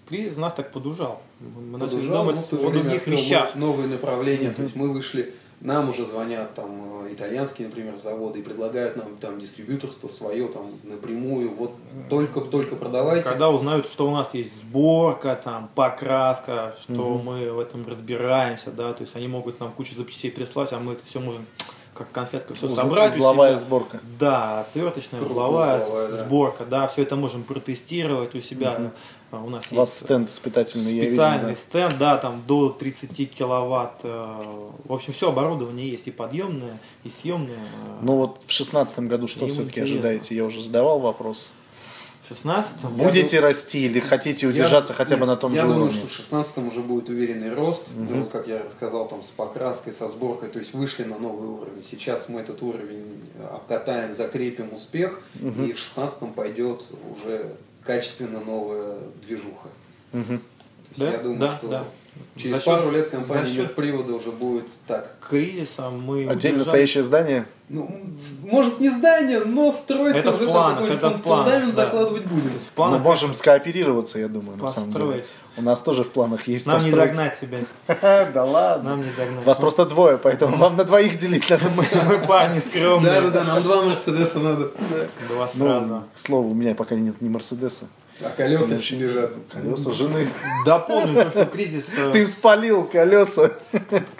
кризис 0.07 0.37
нас 0.37 0.53
так 0.53 0.71
подужал. 0.71 1.21
Мы 1.39 1.77
начали 1.77 1.97
подужал, 1.97 2.25
думать 2.25 2.39
о 2.51 2.71
других 2.71 3.07
вещах. 3.07 3.55
Новые 3.55 3.87
направления, 3.87 4.47
mm-hmm. 4.47 4.55
то 4.55 4.61
есть 4.63 4.75
мы 4.75 4.91
вышли, 4.91 5.33
нам 5.61 5.89
уже 5.89 6.05
звонят 6.05 6.53
там 6.55 7.05
э, 7.05 7.13
итальянские, 7.13 7.67
например, 7.67 7.95
заводы 7.95 8.39
и 8.39 8.41
предлагают 8.41 8.97
нам 8.97 9.15
там 9.17 9.39
дистрибьюторство 9.39 10.07
свое 10.09 10.47
там 10.49 10.73
напрямую, 10.83 11.51
вот 11.55 11.71
только-только 12.09 12.75
продавайте. 12.75 13.23
Когда 13.23 13.49
узнают, 13.49 13.87
что 13.87 14.07
у 14.07 14.11
нас 14.11 14.33
есть 14.33 14.55
сборка, 14.57 15.39
там, 15.41 15.69
покраска, 15.73 16.75
что 16.81 16.93
mm-hmm. 16.93 17.23
мы 17.23 17.51
в 17.53 17.59
этом 17.59 17.87
разбираемся, 17.87 18.71
да, 18.71 18.93
то 18.93 19.01
есть 19.03 19.15
они 19.15 19.27
могут 19.27 19.59
нам 19.59 19.71
кучу 19.71 19.95
запчастей 19.95 20.31
прислать, 20.31 20.73
а 20.73 20.79
мы 20.79 20.93
это 20.93 21.05
все 21.05 21.19
можем 21.19 21.45
как 21.93 22.11
конфетка, 22.11 22.53
все 22.53 22.69
собрать. 22.69 23.13
Узловая 23.13 23.57
сборка. 23.57 23.99
Да, 24.19 24.61
отверточная, 24.61 25.21
угловая 25.21 25.85
сборка, 26.09 26.65
да. 26.65 26.81
да, 26.81 26.87
все 26.87 27.03
это 27.03 27.15
можем 27.15 27.43
протестировать 27.43 28.35
у 28.35 28.41
себя. 28.41 28.73
Угу. 28.73 28.91
У 29.41 29.49
нас 29.49 29.65
у 29.71 29.75
вас 29.75 29.89
есть 29.89 30.05
стенд 30.05 30.29
испытательный, 30.29 30.83
специальный 30.83 30.97
я 30.97 31.09
видел, 31.09 31.47
да. 31.47 31.55
стенд, 31.55 31.97
да, 31.97 32.17
там 32.17 32.43
до 32.47 32.69
30 32.69 33.31
киловатт. 33.31 34.01
Э, 34.03 34.69
в 34.85 34.93
общем, 34.93 35.13
все 35.13 35.29
оборудование 35.29 35.89
есть 35.89 36.07
и 36.07 36.11
подъемное, 36.11 36.77
и 37.03 37.09
съемное. 37.09 37.57
Ну 38.01 38.17
вот 38.17 38.41
в 38.45 38.51
шестнадцатом 38.51 39.07
году 39.07 39.27
что 39.27 39.47
все-таки 39.47 39.81
ожидаете? 39.81 40.35
Я 40.35 40.45
уже 40.45 40.61
задавал 40.61 40.99
вопрос. 40.99 41.49
В 42.23 42.27
16 42.29 42.85
Будете 42.91 43.35
я 43.35 43.41
расти 43.41 43.85
или 43.85 43.99
хотите 43.99 44.47
удержаться 44.47 44.93
я, 44.93 44.97
хотя 44.97 45.17
бы 45.17 45.25
на 45.25 45.35
том 45.35 45.53
я 45.53 45.63
же 45.63 45.67
думаю, 45.67 45.83
уровне? 45.87 45.99
что 45.99 46.07
в 46.07 46.13
16 46.13 46.57
уже 46.59 46.79
будет 46.79 47.09
уверенный 47.09 47.53
рост, 47.53 47.83
угу. 47.89 48.13
ну, 48.13 48.25
как 48.25 48.47
я 48.47 48.69
сказал, 48.69 49.09
там 49.09 49.23
с 49.23 49.27
покраской, 49.27 49.91
со 49.91 50.07
сборкой, 50.07 50.47
то 50.47 50.57
есть 50.59 50.73
вышли 50.73 51.03
на 51.03 51.17
новый 51.17 51.49
уровень. 51.49 51.83
Сейчас 51.89 52.29
мы 52.29 52.39
этот 52.39 52.61
уровень 52.61 53.23
обкатаем, 53.51 54.15
закрепим 54.15 54.73
успех, 54.73 55.21
угу. 55.35 55.63
и 55.63 55.73
в 55.73 55.79
16 55.79 56.33
пойдет 56.33 56.81
уже 57.17 57.57
качественно 57.85 58.39
новая 58.39 58.97
движуха. 59.21 59.69
Угу. 60.13 60.39
Да? 60.97 61.11
Я 61.11 61.17
думаю, 61.19 61.39
да, 61.39 61.57
что 61.57 61.67
да. 61.67 61.83
Через 62.35 62.57
за 62.57 62.61
пару 62.61 62.91
лет 62.91 63.09
компания 63.09 63.53
счет... 63.53 63.75
привода 63.75 64.13
уже 64.13 64.31
будет 64.31 64.65
так. 64.87 65.15
Кризисом 65.27 66.01
мы... 66.01 66.27
Отдельно 66.27 66.59
настоящее 66.59 67.03
здание? 67.03 67.45
Ну, 67.69 67.89
может 68.43 68.79
не 68.79 68.89
здание, 68.89 69.39
но 69.39 69.71
строится 69.71 70.29
это 70.29 70.33
уже 70.33 70.45
планах, 70.45 70.89
это 70.89 71.09
фунд, 71.09 71.23
фундамент 71.23 71.75
да. 71.75 71.85
закладывать 71.85 72.25
будем. 72.25 72.59
В 72.59 72.71
планах, 72.75 72.99
Мы 72.99 73.03
можем 73.03 73.33
скооперироваться, 73.33 74.19
я 74.19 74.27
думаю, 74.27 74.57
построить. 74.57 74.87
на 74.87 74.93
самом 74.93 75.11
деле. 75.11 75.25
У 75.55 75.61
нас 75.61 75.79
тоже 75.79 76.03
в 76.03 76.11
планах 76.11 76.47
есть 76.47 76.65
Нам 76.65 76.75
построить. 76.75 76.95
не 76.95 77.07
догнать 77.07 77.39
тебя. 77.39 77.59
Да 78.33 78.43
ладно. 78.43 78.91
Нам 78.91 78.99
не 78.99 79.11
догнать. 79.11 79.45
Вас 79.45 79.57
просто 79.57 79.85
двое, 79.85 80.17
поэтому 80.17 80.57
вам 80.57 80.75
на 80.75 80.83
двоих 80.83 81.17
делить 81.17 81.49
надо. 81.49 81.69
Мы 81.69 81.83
парни 82.27 82.59
скромные. 82.59 83.13
Да, 83.13 83.21
да, 83.21 83.29
да, 83.29 83.43
нам 83.43 83.63
два 83.63 83.83
Мерседеса 83.83 84.39
надо. 84.39 84.71
Два 85.29 85.49
ну, 85.55 85.65
сразу. 85.65 86.03
К 86.13 86.19
слову, 86.19 86.49
у 86.49 86.53
меня 86.53 86.75
пока 86.75 86.95
нет 86.95 87.21
ни 87.21 87.29
Мерседеса. 87.29 87.85
А 88.21 88.29
колеса 88.29 88.75
еще 88.75 88.95
лежат. 88.95 89.31
Колеса 89.51 89.91
жены. 89.91 90.27
Дополню 90.65 91.23
то, 91.25 91.31
что 91.31 91.45
кризис... 91.45 91.89
Э, 91.97 92.11
Ты 92.11 92.27
спалил 92.27 92.85
колеса. 92.85 93.51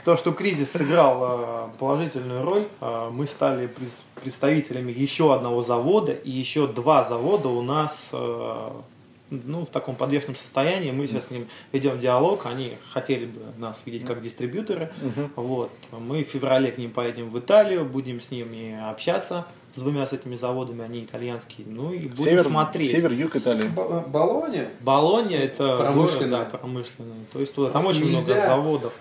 То, 0.04 0.18
что 0.18 0.32
кризис 0.32 0.72
сыграл 0.72 1.20
э, 1.22 1.68
положительную 1.78 2.44
роль, 2.44 2.68
э, 2.82 3.10
мы 3.12 3.28
стали 3.28 3.70
представителями 4.22 4.92
еще 4.92 5.34
одного 5.34 5.62
завода, 5.62 6.12
и 6.12 6.32
еще 6.32 6.68
два 6.68 7.04
завода 7.04 7.50
у 7.50 7.62
нас 7.62 8.10
ну, 9.30 9.66
в 9.66 9.70
таком 9.70 9.96
подвешенном 9.96 10.36
состоянии. 10.36 10.92
Мы 10.92 11.08
сейчас 11.08 11.28
с 11.28 11.32
ним 11.32 11.48
ведем 11.72 12.00
диалог. 12.00 12.46
Они 12.46 12.78
хотели 12.92 13.26
бы 13.26 13.42
нас 13.58 13.82
видеть 13.86 14.06
как 14.06 14.22
дистрибьюторы. 14.22 14.92
Угу. 15.02 15.44
Вот. 15.44 15.72
Мы 15.92 16.24
в 16.24 16.28
феврале 16.28 16.72
к 16.72 16.78
ним 16.78 16.92
поедем 16.92 17.30
в 17.30 17.40
Италию, 17.40 17.86
будем 17.86 18.22
с 18.22 18.32
ними 18.32 18.80
общаться 18.90 19.46
с 19.74 19.80
двумя 19.80 20.06
с 20.06 20.14
этими 20.14 20.36
заводами, 20.36 20.84
они 20.84 21.04
итальянские. 21.04 21.66
Ну 21.68 21.94
и 21.94 22.08
будем 22.08 22.16
север, 22.16 22.44
смотреть. 22.44 22.92
Север-юг 22.92 23.36
Италии. 23.36 23.68
Болония? 24.08 24.70
Болония 24.82 25.40
это 25.40 25.78
промышленный. 25.78 26.30
Город, 26.30 26.50
да, 26.52 26.58
промышленный. 26.58 27.26
То 27.32 27.40
есть 27.40 27.54
туда, 27.54 27.72
там 27.72 27.86
очень 27.86 28.06
нельзя, 28.06 28.18
много 28.18 28.36
заводов. 28.36 28.94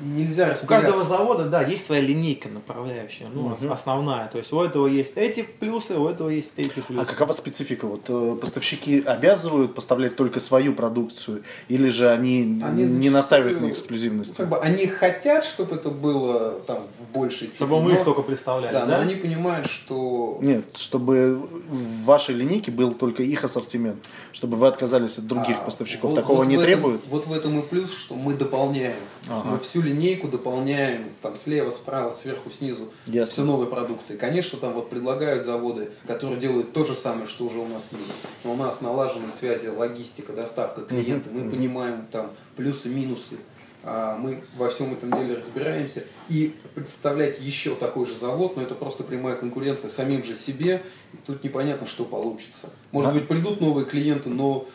Нельзя 0.00 0.56
У 0.60 0.66
каждого 0.66 1.04
завода, 1.04 1.44
да, 1.44 1.62
есть 1.62 1.86
своя 1.86 2.00
линейка 2.00 2.48
направляющая, 2.48 3.28
ну, 3.32 3.46
угу. 3.46 3.72
основная. 3.72 4.26
То 4.28 4.38
есть 4.38 4.52
у 4.52 4.60
этого 4.60 4.88
есть 4.88 5.12
эти 5.14 5.42
плюсы, 5.42 5.94
у 5.94 6.08
этого 6.08 6.30
есть 6.30 6.50
эти 6.56 6.80
плюсы. 6.80 7.00
А 7.00 7.04
какова 7.04 7.32
специфика? 7.32 7.86
Вот 7.86 8.02
э, 8.08 8.36
поставщики 8.40 9.02
обязывают 9.06 9.74
поставлять 9.74 10.16
только 10.16 10.40
свою 10.40 10.74
продукцию, 10.74 11.44
или 11.68 11.90
же 11.90 12.10
они, 12.10 12.60
они 12.64 12.84
не 12.84 13.08
настаивают 13.08 13.60
на 13.60 13.70
эксклюзивности? 13.70 14.38
Как 14.38 14.48
бы 14.48 14.58
они 14.58 14.86
хотят, 14.88 15.44
чтобы 15.44 15.76
это 15.76 15.90
было 15.90 16.58
там 16.66 16.88
в 16.98 17.12
большей 17.12 17.48
степени. 17.48 17.56
Чтобы 17.56 17.80
мы 17.80 17.92
их 17.92 18.02
только 18.02 18.22
представляли, 18.22 18.72
да, 18.72 18.86
да? 18.86 18.96
но 18.96 19.02
они 19.02 19.14
понимают, 19.14 19.68
что... 19.68 20.38
Нет, 20.42 20.64
чтобы 20.74 21.36
в 21.68 22.04
вашей 22.04 22.34
линейке 22.34 22.72
был 22.72 22.94
только 22.94 23.22
их 23.22 23.44
ассортимент, 23.44 24.04
чтобы 24.32 24.56
вы 24.56 24.66
отказались 24.66 25.18
от 25.18 25.26
других 25.28 25.58
а, 25.58 25.62
поставщиков. 25.62 26.10
Вот, 26.10 26.16
Такого 26.16 26.38
вот 26.38 26.48
не 26.48 26.58
требуют? 26.58 27.02
Вот 27.08 27.26
в 27.26 27.32
этом 27.32 27.60
и 27.60 27.62
плюс, 27.62 27.92
что 27.96 28.16
мы 28.16 28.34
дополняем. 28.34 28.96
Ага. 29.28 29.50
Мы 29.50 29.58
всю 29.58 29.83
линейку 29.84 30.28
дополняем 30.28 31.10
там 31.22 31.36
слева, 31.36 31.70
справа, 31.70 32.10
сверху, 32.10 32.50
снизу. 32.50 32.92
Ясно. 33.06 33.32
Все 33.32 33.44
новой 33.44 33.66
продукции. 33.66 34.16
Конечно, 34.16 34.58
там 34.58 34.72
вот 34.72 34.90
предлагают 34.90 35.44
заводы, 35.44 35.90
которые 36.06 36.40
делают 36.40 36.72
то 36.72 36.84
же 36.84 36.94
самое, 36.94 37.26
что 37.26 37.44
уже 37.44 37.58
у 37.58 37.68
нас 37.68 37.88
есть. 37.92 38.12
Но 38.42 38.54
у 38.54 38.56
нас 38.56 38.80
налажены 38.80 39.26
связи, 39.38 39.68
логистика, 39.68 40.32
доставка 40.32 40.82
клиента. 40.82 41.30
Мы 41.30 41.50
понимаем 41.50 42.06
там 42.10 42.30
плюсы, 42.56 42.88
минусы. 42.88 43.36
А 43.86 44.16
мы 44.16 44.42
во 44.56 44.70
всем 44.70 44.94
этом 44.94 45.12
деле 45.12 45.36
разбираемся. 45.36 46.04
И 46.28 46.54
представлять 46.74 47.38
еще 47.40 47.74
такой 47.74 48.06
же 48.06 48.14
завод, 48.14 48.56
но 48.56 48.62
это 48.62 48.74
просто 48.74 49.04
прямая 49.04 49.36
конкуренция 49.36 49.90
самим 49.90 50.24
же 50.24 50.34
себе. 50.34 50.82
И 51.12 51.18
тут 51.26 51.44
непонятно, 51.44 51.86
что 51.86 52.04
получится. 52.04 52.70
Может 52.92 53.12
быть, 53.12 53.28
придут 53.28 53.60
новые 53.60 53.84
клиенты, 53.84 54.30
но... 54.30 54.66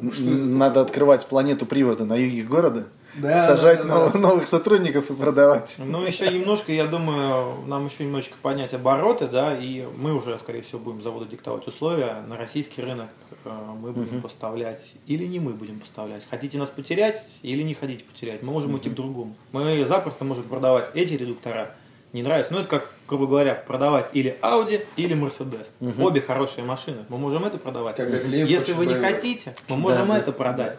Надо 0.00 0.80
открывать 0.80 1.26
планету 1.26 1.64
привода 1.64 2.04
на 2.04 2.16
юге 2.16 2.42
города 2.42 2.88
да, 3.18 3.46
сажать 3.46 3.78
да, 3.78 3.84
да, 3.84 3.94
нов, 3.94 4.12
да. 4.12 4.18
новых 4.18 4.46
сотрудников 4.46 5.10
и 5.10 5.14
продавать. 5.14 5.76
Ну, 5.78 6.04
еще 6.04 6.32
немножко, 6.32 6.72
я 6.72 6.86
думаю, 6.86 7.64
нам 7.66 7.86
еще 7.86 8.04
немножечко 8.04 8.36
поднять 8.40 8.74
обороты, 8.74 9.26
да, 9.26 9.56
и 9.56 9.86
мы 9.96 10.14
уже, 10.14 10.38
скорее 10.38 10.62
всего, 10.62 10.78
будем 10.78 11.02
заводу 11.02 11.26
диктовать 11.26 11.66
условия. 11.66 12.22
На 12.26 12.36
российский 12.36 12.82
рынок 12.82 13.10
э, 13.44 13.50
мы 13.80 13.92
будем 13.92 14.18
угу. 14.18 14.28
поставлять, 14.28 14.94
или 15.06 15.26
не 15.26 15.40
мы 15.40 15.52
будем 15.52 15.80
поставлять. 15.80 16.22
Хотите 16.28 16.58
нас 16.58 16.70
потерять, 16.70 17.22
или 17.42 17.62
не 17.62 17.74
хотите 17.74 18.04
потерять. 18.04 18.42
Мы 18.42 18.52
можем 18.52 18.72
угу. 18.72 18.80
идти 18.80 18.90
к 18.90 18.94
другому. 18.94 19.36
Мы 19.52 19.84
запросто 19.86 20.24
можем 20.24 20.44
продавать 20.44 20.90
эти 20.94 21.14
редуктора. 21.14 21.74
Не 22.12 22.22
нравится. 22.22 22.54
Ну, 22.54 22.60
это 22.60 22.68
как, 22.68 22.90
грубо 23.06 23.26
говоря, 23.26 23.54
продавать 23.54 24.08
или 24.14 24.38
Audi, 24.40 24.86
или 24.96 25.14
Mercedes. 25.14 25.66
Угу. 25.80 26.02
Обе 26.02 26.22
хорошие 26.22 26.64
машины. 26.64 27.04
Мы 27.10 27.18
можем 27.18 27.44
это 27.44 27.58
продавать. 27.58 27.98
Если 27.98 28.72
вы 28.72 28.86
не 28.86 28.94
хотите, 28.94 29.54
мы 29.68 29.76
можем 29.76 30.08
да, 30.08 30.16
это 30.16 30.32
да. 30.32 30.32
продать. 30.32 30.78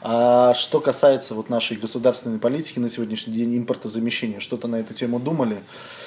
А 0.00 0.54
что 0.54 0.80
касается 0.80 1.34
вот 1.34 1.50
нашей 1.50 1.76
государственной 1.76 2.38
политики 2.38 2.78
на 2.78 2.88
сегодняшний 2.88 3.34
день 3.34 3.58
импортозамещения, 3.58 4.38
что-то 4.38 4.68
на 4.68 4.76
эту 4.76 4.94
тему 4.94 5.18
думали? 5.18 5.58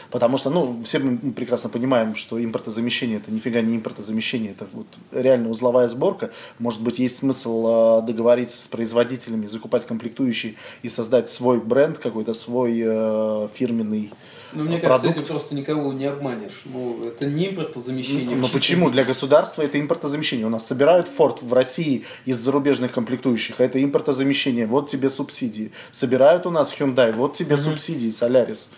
Потому 0.10 0.38
что, 0.38 0.50
ну, 0.50 0.82
все 0.84 1.00
мы 1.00 1.32
прекрасно 1.32 1.70
понимаем, 1.70 2.16
что 2.16 2.42
импортозамещение 2.42 3.18
это 3.18 3.32
нифига 3.32 3.62
не 3.62 3.76
импортозамещение, 3.76 4.52
это 4.52 4.68
вот 4.72 4.88
реально 5.12 5.50
узловая 5.50 5.88
сборка. 5.88 6.32
Может 6.60 6.82
быть, 6.82 7.00
есть 7.00 7.18
смысл 7.18 7.66
а, 7.68 8.02
договориться 8.02 8.62
с 8.62 8.68
производителями, 8.68 9.48
закупать 9.48 9.86
комплектующие 9.86 10.56
и 10.84 10.90
создать 10.90 11.30
свой 11.30 11.60
бренд, 11.60 11.98
какой-то 11.98 12.34
свой 12.34 12.82
э, 12.84 13.48
фирменный 13.54 14.12
ну, 14.54 14.64
мне 14.64 14.78
продукт. 14.78 15.02
кажется, 15.04 15.22
этим 15.22 15.34
просто 15.34 15.56
никого 15.56 15.94
не 15.94 16.06
обманешь. 16.06 16.62
Ну, 16.66 17.08
это 17.08 17.26
не 17.26 17.50
импортозамещение. 17.50 18.36
Ну, 18.36 18.48
почему? 18.48 18.90
Для 18.90 19.04
государства 19.04 19.62
это 19.62 19.80
импортозамещение. 19.80 20.46
У 20.46 20.50
нас 20.50 20.66
собирают 20.66 21.08
Форд 21.08 21.42
в 21.42 21.54
России 21.54 22.06
из 22.26 22.38
зарубежных 22.40 22.92
комплектующих, 22.92 23.60
а 23.60 23.64
это 23.64 23.84
импортозамещение. 23.84 24.66
Вот 24.66 24.90
тебе 24.90 25.10
субсидии. 25.10 25.72
Собирают 25.92 26.46
у 26.46 26.52
нас 26.52 26.74
Hyundai, 26.78 27.12
вот 27.12 27.34
тебе 27.36 27.56
угу. 27.56 27.64
субсидии, 27.64 28.10
Солярис. 28.10 28.70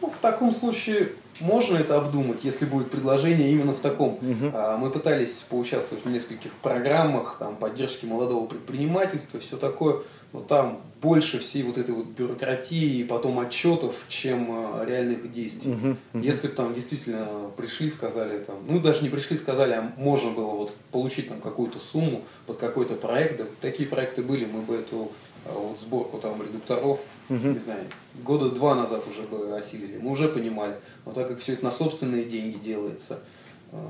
Ну, 0.00 0.08
в 0.08 0.20
таком 0.20 0.52
случае 0.52 1.12
можно 1.40 1.76
это 1.76 1.96
обдумать, 1.96 2.40
если 2.42 2.64
будет 2.64 2.90
предложение 2.90 3.50
именно 3.50 3.72
в 3.72 3.78
таком. 3.78 4.14
Угу. 4.14 4.56
Мы 4.78 4.90
пытались 4.90 5.44
поучаствовать 5.48 6.04
в 6.04 6.10
нескольких 6.10 6.52
программах 6.54 7.36
там, 7.38 7.56
поддержки 7.56 8.04
молодого 8.04 8.46
предпринимательства, 8.46 9.40
все 9.40 9.56
такое 9.56 10.02
но 10.32 10.40
там 10.40 10.80
больше 11.00 11.40
всей 11.40 11.62
вот 11.64 11.78
этой 11.78 11.94
вот 11.94 12.06
бюрократии 12.06 13.00
и 13.00 13.04
потом 13.04 13.38
отчетов, 13.40 14.04
чем 14.08 14.48
э, 14.50 14.86
реальных 14.86 15.32
действий. 15.32 15.72
Uh-huh, 15.72 15.96
uh-huh. 16.12 16.24
Если 16.24 16.46
бы 16.46 16.54
там 16.54 16.74
действительно 16.74 17.50
пришли, 17.56 17.90
сказали 17.90 18.38
там, 18.38 18.58
ну 18.68 18.78
даже 18.78 19.02
не 19.02 19.08
пришли, 19.08 19.36
сказали, 19.36 19.72
а 19.72 19.92
можно 19.96 20.30
было 20.30 20.52
вот 20.52 20.76
получить 20.92 21.28
там 21.28 21.40
какую-то 21.40 21.78
сумму 21.80 22.22
под 22.46 22.58
какой-то 22.58 22.94
проект, 22.94 23.38
да, 23.38 23.44
такие 23.60 23.88
проекты 23.88 24.22
были, 24.22 24.44
мы 24.44 24.62
бы 24.62 24.76
эту 24.76 25.10
э, 25.44 25.50
вот 25.52 25.80
сборку 25.80 26.18
там 26.18 26.40
редукторов, 26.40 27.00
uh-huh. 27.28 27.52
не 27.54 27.58
знаю, 27.58 27.84
года 28.22 28.50
два 28.50 28.76
назад 28.76 29.04
уже 29.10 29.22
бы 29.22 29.56
осилили, 29.56 29.98
мы 29.98 30.12
уже 30.12 30.28
понимали, 30.28 30.76
но 31.04 31.12
так 31.12 31.26
как 31.26 31.40
все 31.40 31.54
это 31.54 31.64
на 31.64 31.72
собственные 31.72 32.24
деньги 32.24 32.58
делается, 32.58 33.18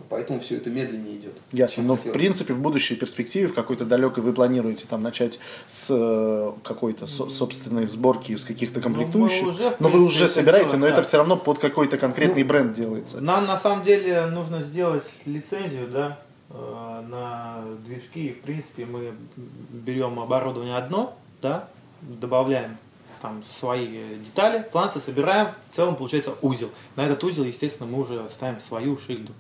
поэтому 0.09 0.41
все 0.41 0.57
это 0.57 0.71
медленнее 0.71 1.17
идет. 1.17 1.33
Ясно. 1.51 1.83
Но 1.83 1.97
в 1.97 2.13
принципе 2.13 2.55
в 2.55 2.61
будущей 2.61 2.95
перспективе, 2.95 3.49
в 3.49 3.55
какой-то 3.55 3.85
далекой 3.85 4.23
вы 4.23 4.33
планируете 4.33 4.87
там 4.89 5.03
начать 5.03 5.39
с 5.67 5.89
э, 5.91 6.53
какой-то 6.63 7.07
со- 7.07 7.29
собственной 7.29 7.87
сборки 7.87 8.37
с 8.37 8.45
каких-то 8.45 8.79
ну, 8.79 8.85
комплектующих. 8.85 9.43
Но, 9.43 9.49
уже, 9.49 9.77
но 9.81 9.89
вы 9.89 10.05
уже 10.05 10.29
собираете, 10.29 10.77
но 10.77 10.87
да. 10.87 10.93
это 10.93 11.03
все 11.03 11.17
равно 11.17 11.37
под 11.37 11.59
какой-то 11.59 11.99
конкретный 11.99 12.43
ну, 12.43 12.49
бренд 12.49 12.73
делается. 12.75 13.21
Нам 13.21 13.47
на 13.47 13.57
самом 13.57 13.83
деле 13.85 14.27
нужно 14.27 14.63
сделать 14.63 15.05
лицензию, 15.27 15.89
да, 15.89 16.21
э, 16.51 17.05
на 17.09 17.65
движки. 17.85 18.29
И 18.29 18.33
в 18.33 18.41
принципе 18.43 18.87
мы 18.87 19.15
берем 19.37 20.21
оборудование 20.21 20.77
одно, 20.77 21.19
да, 21.41 21.69
добавляем 22.03 22.77
там 23.21 23.43
свои 23.59 24.17
детали, 24.17 24.67
фланцы 24.71 25.01
собираем, 25.01 25.49
в 25.71 25.77
целом 25.77 25.97
получается 25.97 26.35
узел. 26.43 26.71
На 26.97 27.05
этот 27.05 27.23
узел, 27.25 27.45
естественно, 27.45 27.89
мы 27.89 28.01
уже 28.01 28.29
ставим 28.33 28.61
свою 28.61 28.99
шильду 28.99 29.33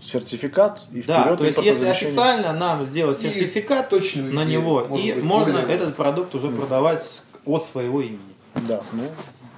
сертификат 0.00 0.82
и 0.92 1.02
вперед. 1.02 1.06
Да, 1.06 1.36
то 1.36 1.44
есть 1.44 1.58
если 1.58 1.86
официально 1.86 2.52
нам 2.52 2.86
сделать 2.86 3.20
сертификат 3.20 3.88
точно 3.88 4.22
на 4.22 4.44
него, 4.44 4.82
и 4.96 5.12
быть, 5.12 5.24
можно 5.24 5.58
этот 5.58 5.96
продукт 5.96 6.34
уже 6.34 6.48
продавать 6.48 7.22
от 7.44 7.64
своего 7.64 8.00
имени. 8.00 8.18
Да, 8.68 8.82
ну, 8.92 9.04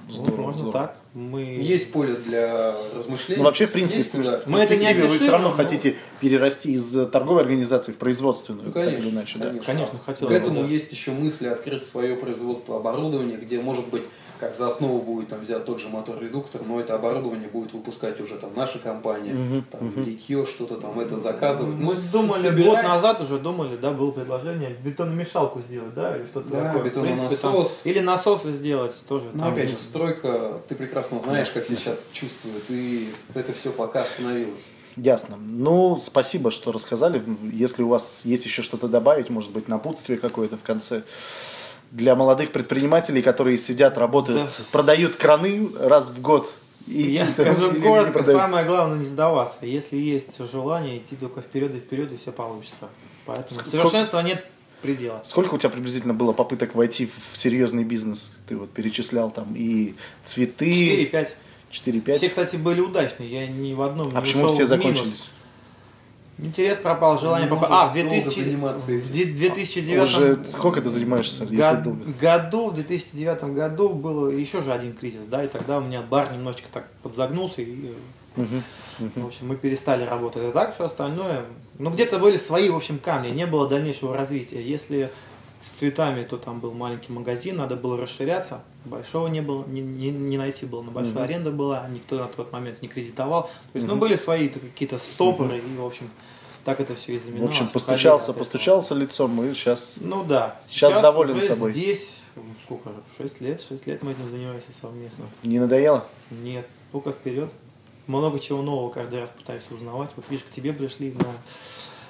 здорово. 0.09 0.35
Вот 0.35 0.45
можно 0.45 0.59
здорово. 0.59 0.87
так. 0.87 1.00
Мы... 1.13 1.41
Есть 1.41 1.91
поле 1.91 2.13
для 2.13 2.73
размышлений. 2.95 3.39
Ну, 3.39 3.45
вообще, 3.45 3.67
в 3.67 3.71
принципе, 3.73 4.03
в 4.03 4.47
мы 4.47 4.59
это 4.59 4.77
не 4.77 4.93
вы 4.93 5.17
все 5.17 5.31
равно 5.31 5.49
но... 5.49 5.55
хотите 5.55 5.95
перерасти 6.21 6.71
из 6.71 7.09
торговой 7.09 7.41
организации 7.41 7.91
в 7.91 7.97
производственную, 7.97 8.67
ну, 8.67 8.71
конечно, 8.71 8.95
так 8.95 9.03
или 9.03 9.13
иначе. 9.13 9.39
Конечно, 9.39 9.59
да? 9.59 9.65
конечно 9.65 9.99
хотел. 10.05 10.27
К 10.29 10.31
этому 10.31 10.61
да. 10.61 10.67
есть 10.67 10.91
еще 10.91 11.11
мысли 11.11 11.47
открыть 11.47 11.85
свое 11.85 12.15
производство 12.15 12.77
оборудования, 12.77 13.35
где, 13.35 13.59
может 13.59 13.87
быть, 13.87 14.03
как 14.41 14.55
за 14.55 14.69
основу 14.69 14.99
будет 14.99 15.29
там 15.29 15.41
взят 15.41 15.65
тот 15.65 15.79
же 15.79 15.87
мотор-редуктор, 15.87 16.61
но 16.65 16.79
это 16.79 16.95
оборудование 16.95 17.47
будет 17.47 17.73
выпускать 17.73 18.19
уже 18.19 18.35
там 18.35 18.49
наша 18.55 18.79
компания, 18.79 19.33
uh-huh, 19.33 19.63
там 19.69 19.89
uh-huh. 19.89 20.03
литье, 20.03 20.47
что-то 20.47 20.77
там 20.77 20.99
это 20.99 21.19
заказывать. 21.19 21.75
Мы 21.75 21.93
ну, 21.93 22.01
думали 22.11 22.41
собирать... 22.41 22.65
год 22.65 22.83
назад 22.83 23.21
уже 23.21 23.37
думали, 23.37 23.77
да, 23.77 23.91
было 23.91 24.09
предложение 24.09 24.75
бетономешалку 24.83 25.61
сделать, 25.61 25.93
да, 25.93 26.17
или 26.17 26.25
что-то 26.25 26.49
да, 26.49 26.73
такое. 26.73 26.83
бетономесос. 26.83 27.39
Там, 27.39 27.67
или 27.83 27.99
насосы 27.99 28.51
сделать 28.53 28.95
тоже. 29.07 29.27
Ну 29.31 29.47
опять 29.47 29.69
же, 29.69 29.77
стройка, 29.77 30.59
ты 30.67 30.73
прекрасно 30.73 31.00
знаешь, 31.09 31.49
как 31.49 31.65
сейчас 31.65 31.97
чувствует, 32.13 32.63
и 32.69 33.13
это 33.33 33.53
все 33.53 33.71
пока 33.71 34.01
остановилось. 34.01 34.61
Ясно. 34.97 35.37
Ну, 35.37 35.97
спасибо, 35.97 36.51
что 36.51 36.71
рассказали. 36.71 37.23
Если 37.53 37.81
у 37.81 37.87
вас 37.87 38.21
есть 38.25 38.45
еще 38.45 38.61
что-то 38.61 38.87
добавить, 38.87 39.29
может 39.29 39.51
быть, 39.51 39.67
напутствие 39.67 40.17
какое-то 40.17 40.57
в 40.57 40.63
конце 40.63 41.03
для 41.91 42.15
молодых 42.15 42.51
предпринимателей, 42.51 43.21
которые 43.21 43.57
сидят, 43.57 43.97
работают, 43.97 44.41
да. 44.41 44.63
продают 44.71 45.15
краны 45.15 45.67
раз 45.79 46.09
в 46.09 46.21
год. 46.21 46.49
И 46.87 47.01
я 47.03 47.29
скажу 47.29 47.73
коротко, 47.81 48.23
самое 48.23 48.65
главное 48.65 48.97
не 48.99 49.05
сдаваться. 49.05 49.57
Если 49.61 49.97
есть 49.97 50.37
желание, 50.51 50.97
идти 50.97 51.15
только 51.15 51.41
вперед 51.41 51.75
и 51.75 51.79
вперед, 51.79 52.11
и 52.11 52.17
все 52.17 52.31
получится. 52.31 52.89
Поэтому 53.25 53.49
Сколько... 53.49 53.69
совершенства 53.71 54.19
нет 54.21 54.43
предела. 54.81 55.21
Сколько 55.23 55.55
у 55.55 55.57
тебя 55.57 55.69
приблизительно 55.69 56.13
было 56.13 56.33
попыток 56.33 56.75
войти 56.75 57.09
в 57.31 57.37
серьезный 57.37 57.83
бизнес? 57.83 58.41
Ты 58.47 58.57
вот 58.57 58.71
перечислял 58.71 59.31
там 59.31 59.53
и 59.55 59.95
цветы. 60.23 61.05
4-5. 61.11 61.29
4-5. 61.71 62.17
Все, 62.17 62.29
кстати, 62.29 62.55
были 62.57 62.81
удачные. 62.81 63.29
Я 63.29 63.47
ни 63.47 63.73
в 63.73 63.81
одном 63.81 64.09
не 64.09 64.15
А 64.15 64.21
почему 64.21 64.47
все 64.47 64.65
закончились? 64.65 65.29
Интерес 66.37 66.79
пропал, 66.79 67.19
желание 67.19 67.47
пропало. 67.47 67.83
А, 67.83 67.87
в 67.89 67.93
2000, 67.93 68.55
в 68.55 69.11
2009 69.11 70.03
Уже 70.03 70.43
сколько 70.45 70.81
ты 70.81 70.89
занимаешься? 70.89 71.45
Год, 71.45 71.95
году, 72.19 72.69
в 72.69 72.73
2009 72.73 73.43
году 73.53 73.89
был 73.89 74.29
еще 74.29 74.61
же 74.61 74.73
один 74.73 74.93
кризис, 74.93 75.25
да, 75.27 75.43
и 75.43 75.47
тогда 75.47 75.77
у 75.77 75.81
меня 75.81 76.01
бар 76.01 76.31
немножечко 76.33 76.67
так 76.71 76.87
подзагнулся, 77.03 77.61
и, 77.61 77.91
угу, 78.35 78.45
угу. 78.99 79.11
в 79.15 79.25
общем, 79.27 79.47
мы 79.49 79.55
перестали 79.55 80.03
работать. 80.03 80.43
А 80.43 80.51
так 80.51 80.73
все 80.73 80.85
остальное, 80.85 81.45
ну, 81.77 81.91
где-то 81.91 82.17
были 82.17 82.37
свои, 82.37 82.69
в 82.69 82.75
общем, 82.75 82.97
камни, 82.97 83.29
не 83.29 83.45
было 83.45 83.67
дальнейшего 83.67 84.17
развития. 84.17 84.63
Если 84.63 85.11
с 85.61 85.67
цветами, 85.79 86.23
то 86.23 86.37
там 86.37 86.59
был 86.59 86.73
маленький 86.73 87.11
магазин, 87.11 87.57
надо 87.57 87.75
было 87.75 87.97
расширяться, 87.97 88.63
большого 88.85 89.27
не 89.27 89.41
было, 89.41 89.65
не, 89.67 89.81
не, 89.81 90.09
не 90.09 90.37
найти 90.37 90.65
было, 90.65 90.81
на 90.81 90.91
большая 90.91 91.15
угу. 91.15 91.23
аренда 91.23 91.51
была, 91.51 91.87
никто 91.89 92.17
на 92.17 92.27
тот 92.27 92.51
момент 92.51 92.81
не 92.81 92.87
кредитовал. 92.87 93.43
То 93.43 93.49
есть, 93.75 93.85
угу. 93.85 93.95
ну, 93.95 94.01
были 94.01 94.15
свои 94.15 94.49
какие-то 94.49 94.97
стопоры, 94.97 95.59
угу. 95.59 95.67
и, 95.67 95.77
в 95.77 95.85
общем, 95.85 96.09
так 96.63 96.79
это 96.79 96.95
все 96.95 97.15
и 97.15 97.17
В 97.19 97.43
общем, 97.43 97.67
постучался, 97.67 98.33
постучался 98.33 98.95
лицом, 98.95 99.43
и 99.43 99.53
сейчас, 99.53 99.95
ну, 99.99 100.23
да. 100.23 100.59
сейчас, 100.67 100.91
сейчас 100.91 101.01
доволен 101.01 101.41
собой. 101.41 101.71
здесь, 101.71 102.21
сколько, 102.63 102.91
6 103.17 103.41
лет, 103.41 103.61
6 103.61 103.87
лет 103.87 104.03
мы 104.03 104.11
этим 104.11 104.29
занимаемся 104.29 104.67
совместно. 104.79 105.25
Не 105.43 105.59
надоело? 105.59 106.05
Нет, 106.29 106.67
только 106.91 107.11
вперед. 107.11 107.51
Много 108.07 108.39
чего 108.39 108.61
нового 108.61 108.89
каждый 108.89 109.21
раз 109.21 109.29
пытаюсь 109.29 109.63
узнавать. 109.69 110.09
Вот 110.15 110.25
видишь, 110.29 110.45
к 110.45 110.53
тебе 110.53 110.73
пришли 110.73 111.11
на 111.13 111.25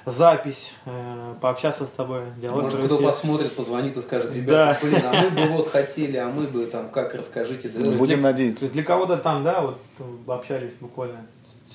запись, 0.04 0.72
э, 0.84 1.34
пообщаться 1.40 1.86
с 1.86 1.90
тобой. 1.90 2.22
Диалог 2.38 2.64
Может, 2.64 2.84
кто 2.84 2.98
посмотрит, 2.98 3.54
позвонит 3.54 3.96
и 3.96 4.00
скажет, 4.00 4.32
ребята, 4.32 4.78
да. 4.82 4.88
блин, 4.88 5.02
а 5.04 5.22
мы 5.22 5.30
бы 5.30 5.52
вот 5.52 5.70
хотели, 5.70 6.16
а 6.16 6.28
мы 6.28 6.46
бы 6.46 6.66
там, 6.66 6.90
как 6.90 7.14
расскажите. 7.14 7.68
Да? 7.68 7.90
Будем 7.92 8.16
для, 8.18 8.30
надеяться. 8.30 8.60
То 8.60 8.64
есть 8.66 8.74
для 8.74 8.84
кого-то 8.84 9.16
там, 9.18 9.44
да, 9.44 9.60
вот 9.60 9.78
общались 10.26 10.72
буквально 10.80 11.26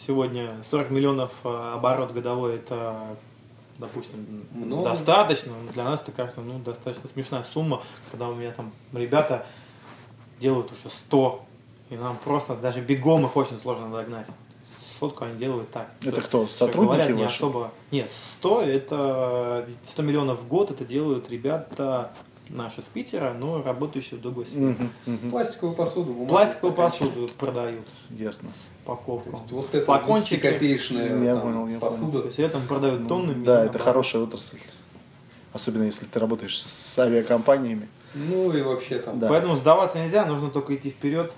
сегодня 0.05 0.49
40 0.63 0.91
миллионов 0.91 1.31
э, 1.43 1.71
оборот 1.75 2.11
годовой 2.11 2.55
это 2.55 2.95
допустим, 3.77 4.45
Много. 4.51 4.89
достаточно, 4.89 5.53
для 5.73 5.83
нас 5.83 6.01
это 6.01 6.11
кажется, 6.11 6.41
ну, 6.41 6.59
достаточно 6.59 7.07
смешная 7.09 7.43
сумма, 7.43 7.81
когда 8.11 8.29
у 8.29 8.35
меня 8.35 8.51
там 8.51 8.71
ребята 8.93 9.45
делают 10.39 10.71
уже 10.71 10.89
100, 10.89 11.45
и 11.89 11.95
нам 11.95 12.17
просто 12.17 12.55
даже 12.55 12.81
бегом 12.81 13.25
их 13.25 13.35
очень 13.35 13.59
сложно 13.59 13.89
догнать. 13.89 14.27
Сотку 14.99 15.25
они 15.25 15.37
делают 15.37 15.71
так. 15.71 15.89
Это 16.03 16.21
кто? 16.21 16.47
Сотрудники 16.47 16.97
говорят, 16.97 17.17
не 17.17 17.23
особо. 17.23 17.71
Нет, 17.91 18.09
100 18.39 18.61
это 18.61 19.67
100 19.91 20.01
миллионов 20.01 20.41
в 20.41 20.47
год 20.47 20.71
это 20.71 20.85
делают 20.85 21.29
ребята 21.29 22.11
наши 22.49 22.81
с 22.81 22.85
Питера, 22.85 23.33
но 23.33 23.61
работающие 23.61 24.19
в 24.19 24.21
другой 24.21 24.45
сфере. 24.45 24.77
Угу, 25.05 25.13
угу. 25.13 25.29
Пластиковую 25.29 25.75
посуду. 25.75 26.13
Пластиковую 26.27 26.73
посуду 26.73 27.27
продают. 27.37 27.85
Ясно 28.09 28.49
упаковку. 28.87 29.29
То 29.29 29.37
есть, 29.37 29.51
вот 29.51 29.75
это 29.75 29.85
Флакончики, 29.85 30.37
копеечная 30.37 31.23
я 31.23 31.33
там, 31.33 31.41
понял, 31.41 31.67
я 31.67 31.79
посуда. 31.79 32.05
Понял. 32.05 32.21
То 32.21 32.27
есть 32.27 32.39
этом 32.39 32.67
продают 32.67 33.07
тоннами. 33.07 33.43
Да, 33.43 33.65
это 33.65 33.79
хорошая 33.79 34.23
отрасль. 34.23 34.59
Особенно 35.53 35.83
если 35.83 36.05
ты 36.05 36.19
работаешь 36.19 36.61
с 36.61 36.99
авиакомпаниями. 36.99 37.87
Ну 38.13 38.51
и 38.53 38.61
вообще 38.61 38.99
там. 38.99 39.19
Да. 39.19 39.27
Поэтому 39.27 39.55
сдаваться 39.55 39.99
нельзя, 39.99 40.25
нужно 40.25 40.49
только 40.49 40.75
идти 40.75 40.89
вперед. 40.89 41.33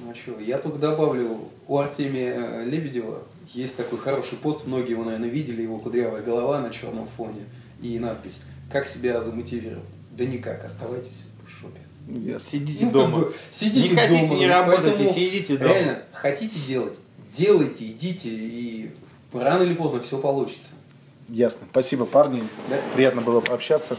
Ну 0.00 0.10
а 0.10 0.14
что, 0.14 0.38
я 0.40 0.58
только 0.58 0.78
добавлю, 0.78 1.48
у 1.66 1.78
Артемия 1.78 2.34
э, 2.36 2.64
Лебедева 2.64 3.22
есть 3.52 3.76
такой 3.76 3.98
хороший 3.98 4.36
пост, 4.36 4.66
многие 4.66 4.90
его, 4.90 5.04
наверное, 5.04 5.28
видели, 5.28 5.62
его 5.62 5.78
кудрявая 5.78 6.22
голова 6.22 6.60
на 6.60 6.70
черном 6.70 7.08
фоне 7.16 7.44
и 7.80 7.98
надпись 7.98 8.40
«Как 8.70 8.86
себя 8.86 9.22
замотивировать?» 9.22 9.84
Да 10.10 10.24
никак, 10.24 10.64
оставайтесь 10.64 11.24
Yes. 12.08 12.42
Сидите 12.50 12.86
ну, 12.86 12.90
дома. 12.92 13.18
Как 13.20 13.28
бы, 13.28 13.34
сидите 13.52 13.88
не 13.88 13.96
хотите, 13.96 14.26
дома, 14.26 14.38
не 14.38 14.46
работайте, 14.46 15.12
сидите 15.12 15.56
дома. 15.56 15.72
Реально, 15.72 16.02
хотите 16.12 16.58
делать, 16.66 16.94
делайте, 17.32 17.86
идите, 17.86 18.28
и 18.28 18.90
рано 19.32 19.62
или 19.62 19.74
поздно 19.74 20.00
все 20.00 20.18
получится. 20.18 20.74
Ясно. 21.28 21.66
Спасибо, 21.70 22.04
парни. 22.04 22.44
Да? 22.68 22.76
Приятно 22.94 23.22
было 23.22 23.40
пообщаться. 23.40 23.96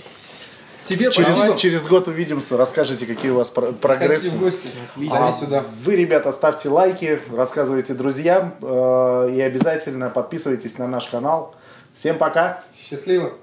Тебе 0.86 1.12
через, 1.12 1.30
спасибо. 1.30 1.58
через 1.58 1.88
год 1.88 2.08
увидимся, 2.08 2.58
расскажите, 2.58 3.06
какие 3.06 3.32
у 3.32 3.36
вас 3.36 3.50
про- 3.50 3.72
прогрессы. 3.72 4.30
Заходите 4.30 4.68
в 4.96 5.00
гости. 5.00 5.14
А 5.14 5.32
сюда. 5.32 5.66
Вы, 5.84 5.96
ребята, 5.96 6.32
ставьте 6.32 6.70
лайки, 6.70 7.20
рассказывайте 7.36 7.94
друзьям 7.94 8.56
э, 8.62 9.32
и 9.36 9.42
обязательно 9.42 10.10
подписывайтесь 10.10 10.78
на 10.78 10.88
наш 10.88 11.08
канал. 11.08 11.56
Всем 11.94 12.18
пока! 12.18 12.64
Счастливо. 12.90 13.34